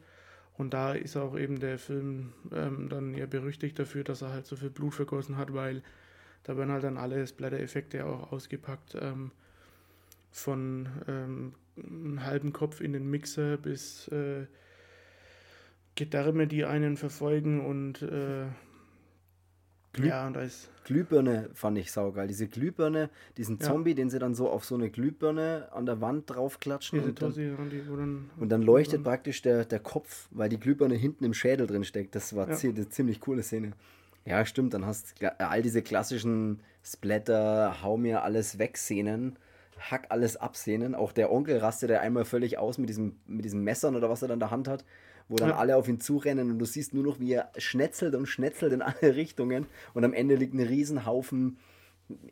[0.56, 4.46] Und da ist auch eben der Film ähm, dann ja berüchtigt dafür, dass er halt
[4.46, 5.82] so viel Blut vergossen hat, weil
[6.42, 8.96] da werden halt dann alle Splatter-Effekte auch ausgepackt.
[9.00, 9.30] Ähm,
[10.30, 14.46] von ähm, einem halben Kopf in den Mixer bis äh,
[15.94, 18.46] Gedärme, die einen verfolgen und äh,
[19.93, 20.68] Glüh ja, und da ist.
[20.84, 22.28] Glühbirne fand ich saugeil.
[22.28, 23.97] Diese Glühbirne, diesen Zombie, ja.
[23.97, 27.01] den sie dann so auf so eine Glühbirne an der Wand draufklatschen.
[27.01, 27.55] und, dann, die,
[27.86, 31.84] dann, und dann leuchtet praktisch der, der Kopf, weil die Glühbirne hinten im Schädel drin
[31.84, 32.14] steckt.
[32.14, 32.57] Das war ja.
[32.57, 33.72] eine ziemlich coole Szene.
[34.24, 34.74] Ja, stimmt.
[34.74, 39.36] Dann hast du all diese klassischen Splatter, hau mir alles weg Szenen,
[39.78, 40.95] hack alles ab Szenen.
[40.95, 44.22] Auch der Onkel rastet der einmal völlig aus mit diesem, mit diesem Messern oder was
[44.22, 44.84] er dann in der Hand hat
[45.28, 45.56] wo dann ja.
[45.56, 48.82] alle auf ihn zurennen und du siehst nur noch, wie er schnetzelt und schnetzelt in
[48.82, 51.58] alle Richtungen und am Ende liegt ein Riesenhaufen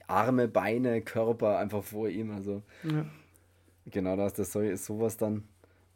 [0.07, 2.31] Arme, Beine, Körper einfach vor ihm.
[2.31, 3.07] Also ja.
[3.87, 5.45] genau das, das ist sowas dann.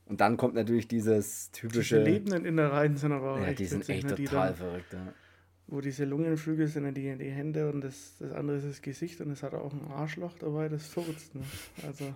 [0.06, 2.02] Und dann kommt natürlich dieses typische.
[2.02, 4.14] Die lebenden Innereien sind aber auch ja, echt die sind echt ne?
[4.16, 4.92] total dann, verrückt.
[4.92, 5.14] Ja.
[5.68, 9.30] Wo diese Lungenflügel sind die, die Hände und das, das andere ist das Gesicht und
[9.30, 11.34] es hat auch ein Arschloch dabei, das furzt.
[11.36, 11.42] Ne?
[11.86, 12.12] Also.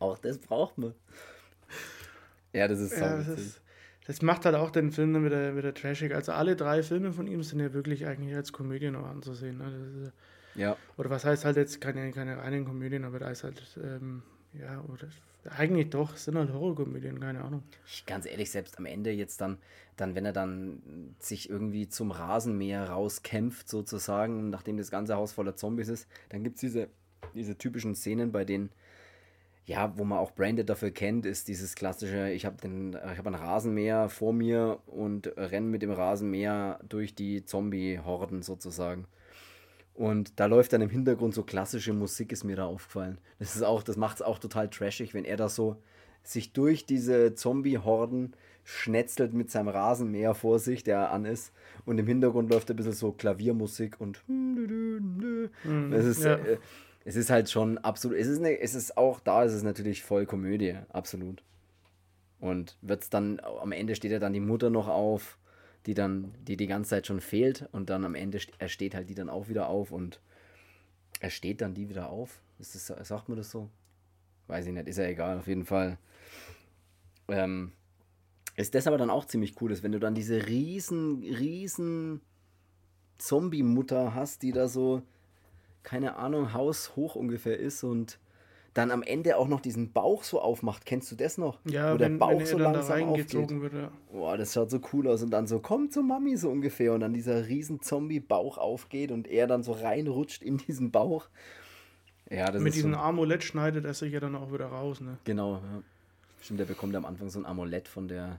[0.00, 0.92] auch das braucht man.
[2.52, 3.60] Ja, das ist ja, das, ist,
[4.06, 6.14] das macht halt auch den Film dann wieder, wieder trashig.
[6.14, 9.58] Also alle drei Filme von ihm sind ja wirklich eigentlich als Komödie noch anzusehen.
[9.58, 10.06] Ne?
[10.06, 10.12] Ist,
[10.54, 10.76] ja.
[10.96, 14.22] Oder was heißt halt jetzt keine, keine reinen Komödien, aber da ist halt, ähm,
[14.54, 15.08] ja, oder
[15.56, 17.62] eigentlich doch, sind halt Horrorkomödien, keine Ahnung.
[18.06, 19.58] Ganz ehrlich, selbst am Ende jetzt dann,
[19.96, 25.56] dann, wenn er dann sich irgendwie zum Rasenmäher rauskämpft, sozusagen, nachdem das ganze Haus voller
[25.56, 26.88] Zombies ist, dann gibt es diese,
[27.34, 28.70] diese typischen Szenen, bei denen
[29.68, 34.08] ja, wo man auch Branded dafür kennt, ist dieses klassische, ich habe hab einen Rasenmäher
[34.08, 39.04] vor mir und renne mit dem Rasenmäher durch die Zombie-Horden sozusagen.
[39.92, 43.18] Und da läuft dann im Hintergrund so klassische Musik, ist mir da aufgefallen.
[43.40, 45.76] Das ist auch, das macht es auch total trashig, wenn er da so
[46.22, 48.32] sich durch diese Zombie-Horden
[48.64, 51.52] schnetzelt mit seinem Rasenmäher vor sich, der an ist.
[51.84, 54.22] Und im Hintergrund läuft ein bisschen so Klaviermusik und.
[54.28, 55.50] Mhm,
[55.90, 56.24] das ist.
[56.24, 56.36] Ja.
[56.36, 56.56] Äh,
[57.08, 60.02] es ist halt schon absolut, es ist, eine, es ist auch da, ist es natürlich
[60.02, 61.42] voll Komödie, absolut.
[62.38, 65.38] Und wird's dann, am Ende steht ja dann die Mutter noch auf,
[65.86, 69.08] die dann, die die ganze Zeit schon fehlt und dann am Ende er steht halt
[69.08, 70.20] die dann auch wieder auf und
[71.20, 72.42] er steht dann die wieder auf.
[72.58, 73.70] Ist das, sagt man das so?
[74.46, 75.96] Weiß ich nicht, ist ja egal, auf jeden Fall.
[77.28, 77.72] Ähm,
[78.54, 82.20] ist das aber dann auch ziemlich cool, ist, wenn du dann diese riesen, riesen
[83.16, 85.04] Zombie-Mutter hast, die da so
[85.82, 88.18] keine Ahnung, Haus hoch ungefähr ist und
[88.74, 90.86] dann am Ende auch noch diesen Bauch so aufmacht.
[90.86, 91.58] Kennst du das noch?
[91.64, 93.50] Ja, Wo wenn, der Bauch wenn so langsam aufgeht.
[93.60, 93.90] Wird, ja.
[94.12, 95.22] Boah, das schaut so cool aus.
[95.22, 96.92] Und dann so, komm zu Mami so ungefähr.
[96.92, 101.28] Und dann dieser riesen Zombie-Bauch aufgeht und er dann so reinrutscht in diesen Bauch.
[102.30, 105.18] Ja, das Mit diesem so Amulett schneidet er sich ja dann auch wieder raus, ne?
[105.24, 105.82] Genau, ja.
[106.40, 108.38] Stimmt, der bekommt am Anfang so ein Amulett von der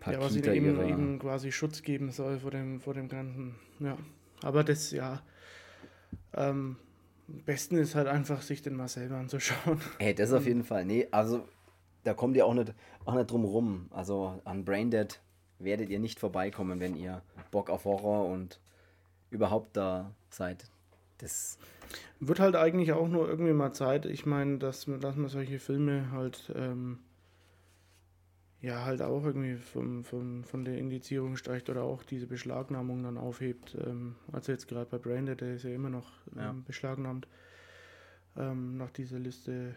[0.00, 0.20] Pakita.
[0.20, 3.54] Ja, was ihm eben, eben quasi Schutz geben soll vor dem, vor dem Ganzen.
[3.78, 3.96] Ja.
[4.42, 5.22] Aber das, ja,
[6.34, 6.76] ähm,
[7.28, 9.80] am besten ist halt einfach, sich den mal selber anzuschauen.
[9.98, 10.84] Ey, das auf jeden Fall.
[10.84, 11.46] Nee, also
[12.04, 12.74] da kommt ihr auch nicht,
[13.04, 13.86] auch nicht drum rum.
[13.90, 15.20] Also an Braindead
[15.58, 18.60] werdet ihr nicht vorbeikommen, wenn ihr Bock auf Horror und
[19.30, 20.64] überhaupt da seid.
[21.18, 21.58] Das
[22.20, 24.06] wird halt eigentlich auch nur irgendwie mal Zeit.
[24.06, 26.98] Ich meine, dass, dass man solche Filme halt ähm,
[28.62, 33.18] ja halt auch irgendwie vom, vom, von der Indizierung streicht oder auch diese Beschlagnahmung dann
[33.18, 33.76] aufhebt.
[33.84, 36.50] Ähm, also jetzt gerade bei Branded, der ist ja immer noch ja.
[36.50, 37.26] ähm, beschlagnahmt
[38.36, 39.74] ähm, nach dieser Liste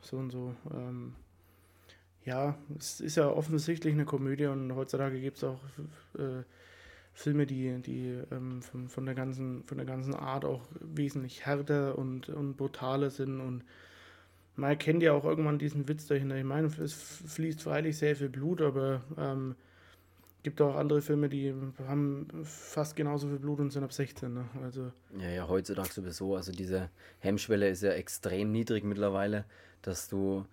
[0.00, 0.54] so und so.
[0.72, 1.14] Ähm,
[2.24, 5.60] ja, es ist ja offensichtlich eine Komödie und heutzutage gibt es auch
[6.18, 6.42] äh,
[7.12, 11.96] Filme, die, die ähm, von, von, der ganzen, von der ganzen Art auch wesentlich härter
[11.96, 13.62] und, und brutaler sind und
[14.56, 16.36] man erkennt ja auch irgendwann diesen Witz dahinter.
[16.36, 19.54] Ich meine, es fließt freilich sehr viel Blut, aber ähm,
[20.42, 21.52] gibt auch andere Filme, die
[21.88, 24.32] haben fast genauso viel Blut und sind ab 16.
[24.32, 24.44] Ne?
[24.62, 26.36] Also Ja, ja, heutzutage sowieso.
[26.36, 26.88] Also diese
[27.20, 29.44] Hemmschwelle ist ja extrem niedrig mittlerweile,
[29.82, 30.46] dass du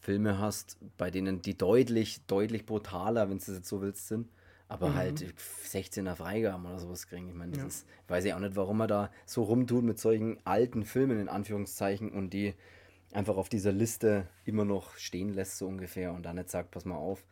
[0.00, 4.28] Filme hast, bei denen die deutlich, deutlich brutaler, wenn du es jetzt so willst, sind.
[4.70, 5.24] Aber halt
[5.66, 7.28] 16er Freigaben oder sowas kriegen.
[7.28, 7.66] Ich meine, das Ja.
[7.68, 11.28] ist, weiß ich auch nicht, warum man da so rumtut mit solchen alten Filmen in
[11.28, 12.54] Anführungszeichen und die
[13.12, 16.84] einfach auf dieser Liste immer noch stehen lässt, so ungefähr, und dann nicht sagt, pass
[16.84, 17.24] mal auf,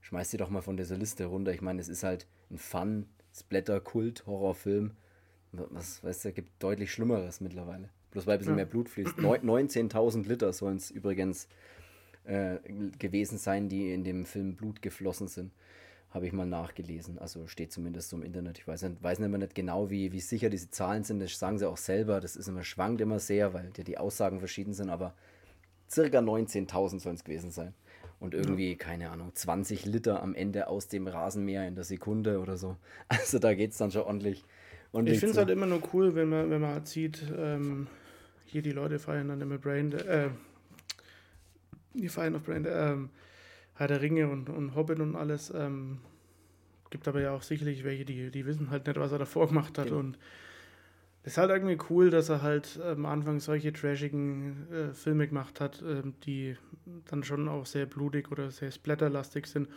[0.00, 1.52] schmeiß die doch mal von dieser Liste runter.
[1.52, 4.92] Ich meine, es ist halt ein Fun, Splatter, Kult, Horrorfilm.
[5.52, 7.88] Was, weißt du, gibt deutlich Schlimmeres mittlerweile.
[8.10, 8.56] Bloß weil ein bisschen Ja.
[8.56, 9.18] mehr Blut fließt.
[9.18, 11.48] Neun- 19.000 Liter sollen es übrigens
[12.24, 12.58] äh,
[12.98, 15.52] gewesen sein, die in dem Film Blut geflossen sind.
[16.14, 17.18] Habe ich mal nachgelesen.
[17.18, 18.58] Also steht zumindest so im Internet.
[18.58, 21.18] Ich weiß nicht, weiß nicht, immer nicht genau, wie, wie sicher diese Zahlen sind.
[21.18, 22.20] Das sagen sie auch selber.
[22.20, 24.90] Das ist immer, schwankt immer sehr, weil ja die Aussagen verschieden sind.
[24.90, 25.12] Aber
[25.90, 27.74] circa 19.000 sollen es gewesen sein.
[28.20, 32.56] Und irgendwie, keine Ahnung, 20 Liter am Ende aus dem Rasenmäher in der Sekunde oder
[32.56, 32.76] so.
[33.08, 34.44] Also da geht es dann schon ordentlich.
[34.92, 37.88] ordentlich ich finde es halt immer nur cool, wenn man, wenn man halt sieht, ähm,
[38.44, 40.28] hier die Leute feiern dann immer Brain, äh,
[41.92, 43.10] die feiern auf Brain, ähm,
[43.74, 45.52] Herr der Ringe und, und Hobbit und alles.
[45.54, 45.98] Ähm,
[46.90, 49.78] gibt aber ja auch sicherlich welche, die, die wissen halt nicht, was er davor gemacht
[49.78, 49.86] hat.
[49.88, 49.98] Genau.
[49.98, 50.18] Und
[51.24, 55.60] es ist halt irgendwie cool, dass er halt am Anfang solche trashigen äh, Filme gemacht
[55.60, 56.56] hat, ähm, die
[57.06, 59.68] dann schon auch sehr blutig oder sehr splatterlastig sind.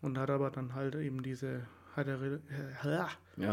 [0.00, 2.38] Und hat aber dann halt eben diese Herr der, Ri-
[2.84, 3.08] äh, Ja,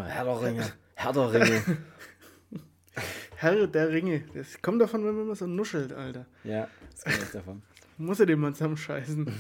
[0.06, 0.64] Herr der Ringe.
[0.94, 1.62] Herr der Ringe.
[3.38, 4.24] Herr der Ringe.
[4.34, 6.26] Das kommt davon, wenn man so nuschelt, Alter.
[6.44, 7.62] ja, das kommt davon.
[7.98, 9.32] Muss er den mal zusammenscheißen.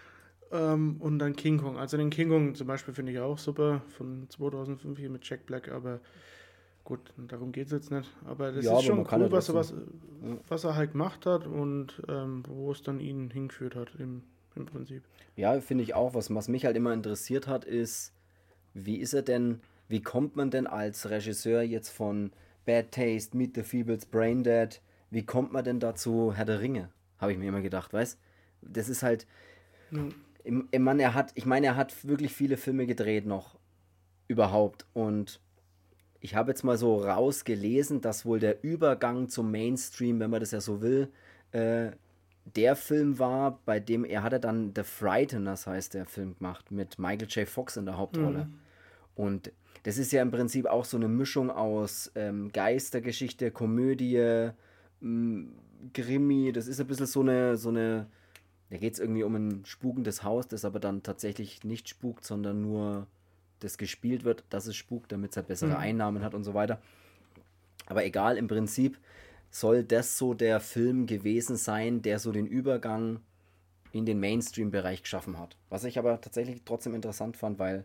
[0.52, 1.76] ähm, und dann King Kong.
[1.78, 3.82] Also den King Kong zum Beispiel finde ich auch super.
[3.96, 5.70] Von 2005 hier mit Jack Black.
[5.70, 6.00] Aber
[6.84, 8.10] gut, darum geht es jetzt nicht.
[8.24, 9.74] Aber das Ja, ist schon cool, ja was, er, was,
[10.48, 14.22] was er halt gemacht hat und ähm, wo es dann ihn hingeführt hat im,
[14.54, 15.02] im Prinzip.
[15.36, 16.14] Ja, finde ich auch.
[16.14, 18.12] Was, was mich halt immer interessiert hat, ist,
[18.74, 22.30] wie ist er denn, wie kommt man denn als Regisseur jetzt von
[22.64, 26.88] Bad Taste, Meet the Feebles, Braindead, wie kommt man denn dazu Herr der Ringe?
[27.18, 28.18] Habe ich mir immer gedacht, weißt
[28.62, 29.26] Das ist halt,
[30.44, 33.58] im, im Mann, er hat, ich meine, er hat wirklich viele Filme gedreht noch
[34.28, 35.40] überhaupt und
[36.20, 40.52] ich habe jetzt mal so rausgelesen, dass wohl der Übergang zum Mainstream, wenn man das
[40.52, 41.12] ja so will,
[41.52, 41.90] äh,
[42.56, 46.98] der Film war, bei dem er hatte dann The Frighteners heißt der Film gemacht mit
[46.98, 47.48] Michael J.
[47.48, 48.48] Fox in der Hauptrolle.
[49.14, 49.52] Und
[49.84, 54.50] das ist ja im Prinzip auch so eine Mischung aus ähm, Geistergeschichte, Komödie,
[55.00, 55.52] m,
[55.92, 56.52] Krimi.
[56.52, 58.06] Das ist ein bisschen so eine, so eine,
[58.70, 62.62] da geht es irgendwie um ein spukendes Haus, das aber dann tatsächlich nicht spukt, sondern
[62.62, 63.06] nur
[63.60, 65.76] das gespielt wird, dass es spukt, damit es halt bessere Mhm.
[65.76, 66.80] Einnahmen hat und so weiter.
[67.86, 68.98] Aber egal, im Prinzip
[69.50, 73.20] soll das so der Film gewesen sein, der so den Übergang
[73.92, 75.56] in den Mainstream-Bereich geschaffen hat.
[75.68, 77.84] Was ich aber tatsächlich trotzdem interessant fand, weil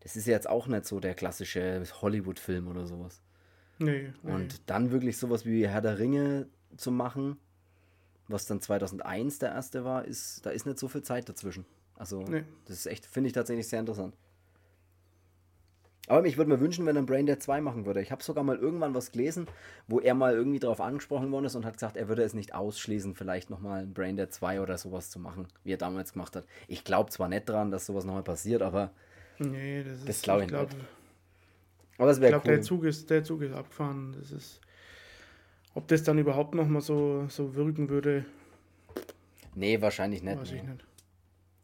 [0.00, 3.20] das ist ja jetzt auch nicht so der klassische Hollywood-Film oder sowas.
[3.78, 4.32] Nee, nee.
[4.32, 6.46] Und dann wirklich sowas wie Herr der Ringe
[6.76, 7.36] zu machen,
[8.28, 11.64] was dann 2001 der erste war, ist, da ist nicht so viel Zeit dazwischen.
[11.96, 12.44] Also, Nee.
[12.66, 14.16] das ist echt, finde ich tatsächlich sehr interessant.
[16.08, 18.02] Aber ich würde mir wünschen, wenn er Braindead 2 machen würde.
[18.02, 19.46] Ich habe sogar mal irgendwann was gelesen,
[19.86, 22.54] wo er mal irgendwie darauf angesprochen worden ist und hat gesagt, er würde es nicht
[22.54, 26.44] ausschließen, vielleicht nochmal ein Braindead 2 oder sowas zu machen, wie er damals gemacht hat.
[26.66, 28.90] Ich glaube zwar nicht dran, dass sowas nochmal passiert, aber,
[29.38, 30.04] nee, das.
[30.04, 30.84] Das glaub ich glaub, nicht.
[31.98, 32.54] aber es Ich wäre glaube, cool.
[32.56, 34.12] der, Zug ist, der Zug ist abgefahren.
[34.18, 34.60] Das ist,
[35.74, 38.24] ob das dann überhaupt noch mal so, so wirken würde,
[39.54, 40.38] Nee, wahrscheinlich nicht.
[40.38, 40.70] weiß ich nee.
[40.70, 40.84] nicht.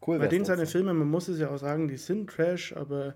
[0.05, 0.81] Cool Bei denen seine trotzdem.
[0.81, 3.15] Filme, man muss es ja auch sagen, die sind Trash, aber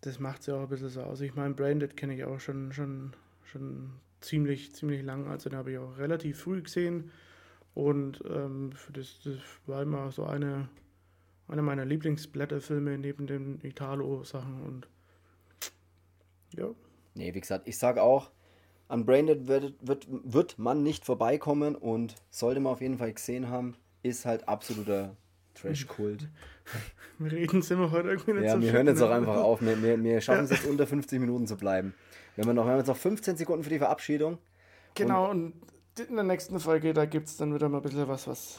[0.00, 1.20] das macht es ja auch ein bisschen so aus.
[1.20, 3.12] Ich meine, Branded kenne ich auch schon, schon,
[3.44, 5.28] schon ziemlich, ziemlich lang.
[5.28, 7.10] Also den habe ich auch relativ früh gesehen.
[7.74, 9.34] Und ähm, für das, das
[9.66, 10.68] war immer so eine,
[11.48, 14.62] einer meiner Lieblingsblätterfilme neben den Italo-Sachen.
[14.62, 14.88] Und
[16.56, 16.70] ja,
[17.14, 18.30] Nee, wie gesagt, ich sage auch,
[18.88, 23.48] an Braindead wird, wird, wird man nicht vorbeikommen und sollte man auf jeden Fall gesehen
[23.48, 25.16] haben, ist halt absoluter
[25.54, 26.28] Trash-Kult.
[27.18, 29.06] wir reden es immer heute irgendwie nicht ja, so wir hören jetzt ne?
[29.06, 29.60] auch einfach auf.
[29.62, 31.94] Wir, wir, wir schaffen es jetzt unter 50 Minuten zu bleiben.
[32.36, 34.38] Wir noch, wir haben jetzt noch 15 Sekunden für die Verabschiedung.
[34.94, 35.54] Genau, und
[36.08, 38.58] in der nächsten Folge, da gibt es dann wieder mal ein bisschen was, was,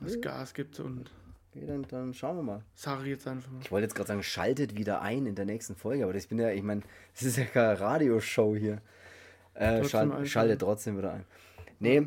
[0.00, 0.20] was Ja.
[0.20, 1.10] Gas gibt und
[1.58, 2.62] Okay, dann, dann schauen wir mal.
[2.76, 3.60] ich jetzt einfach mal.
[3.62, 6.38] Ich wollte jetzt gerade sagen, schaltet wieder ein in der nächsten Folge, aber das bin
[6.38, 6.82] ja, ich meine,
[7.14, 8.82] das ist ja keine Radioshow hier.
[9.58, 11.24] Äh, Trotzdem schal, trotzdem wieder ein.
[11.80, 12.06] Nee,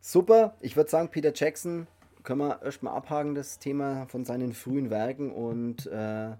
[0.00, 0.54] super.
[0.60, 1.86] Ich würde sagen, Peter Jackson
[2.22, 6.30] können wir erstmal abhaken, das Thema von seinen frühen Werken und äh,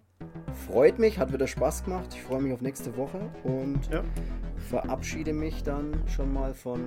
[0.67, 2.09] freut mich, hat wieder Spaß gemacht.
[2.13, 4.03] Ich freue mich auf nächste Woche und Ja,
[4.69, 6.81] verabschiede mich dann schon mal von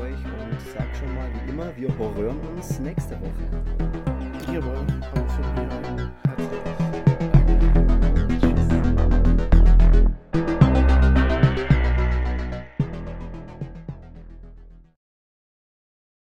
[0.00, 4.52] euch und sag schon mal wie immer, wir hören uns nächste Woche.
[4.52, 6.67] jawohl, ein herzliches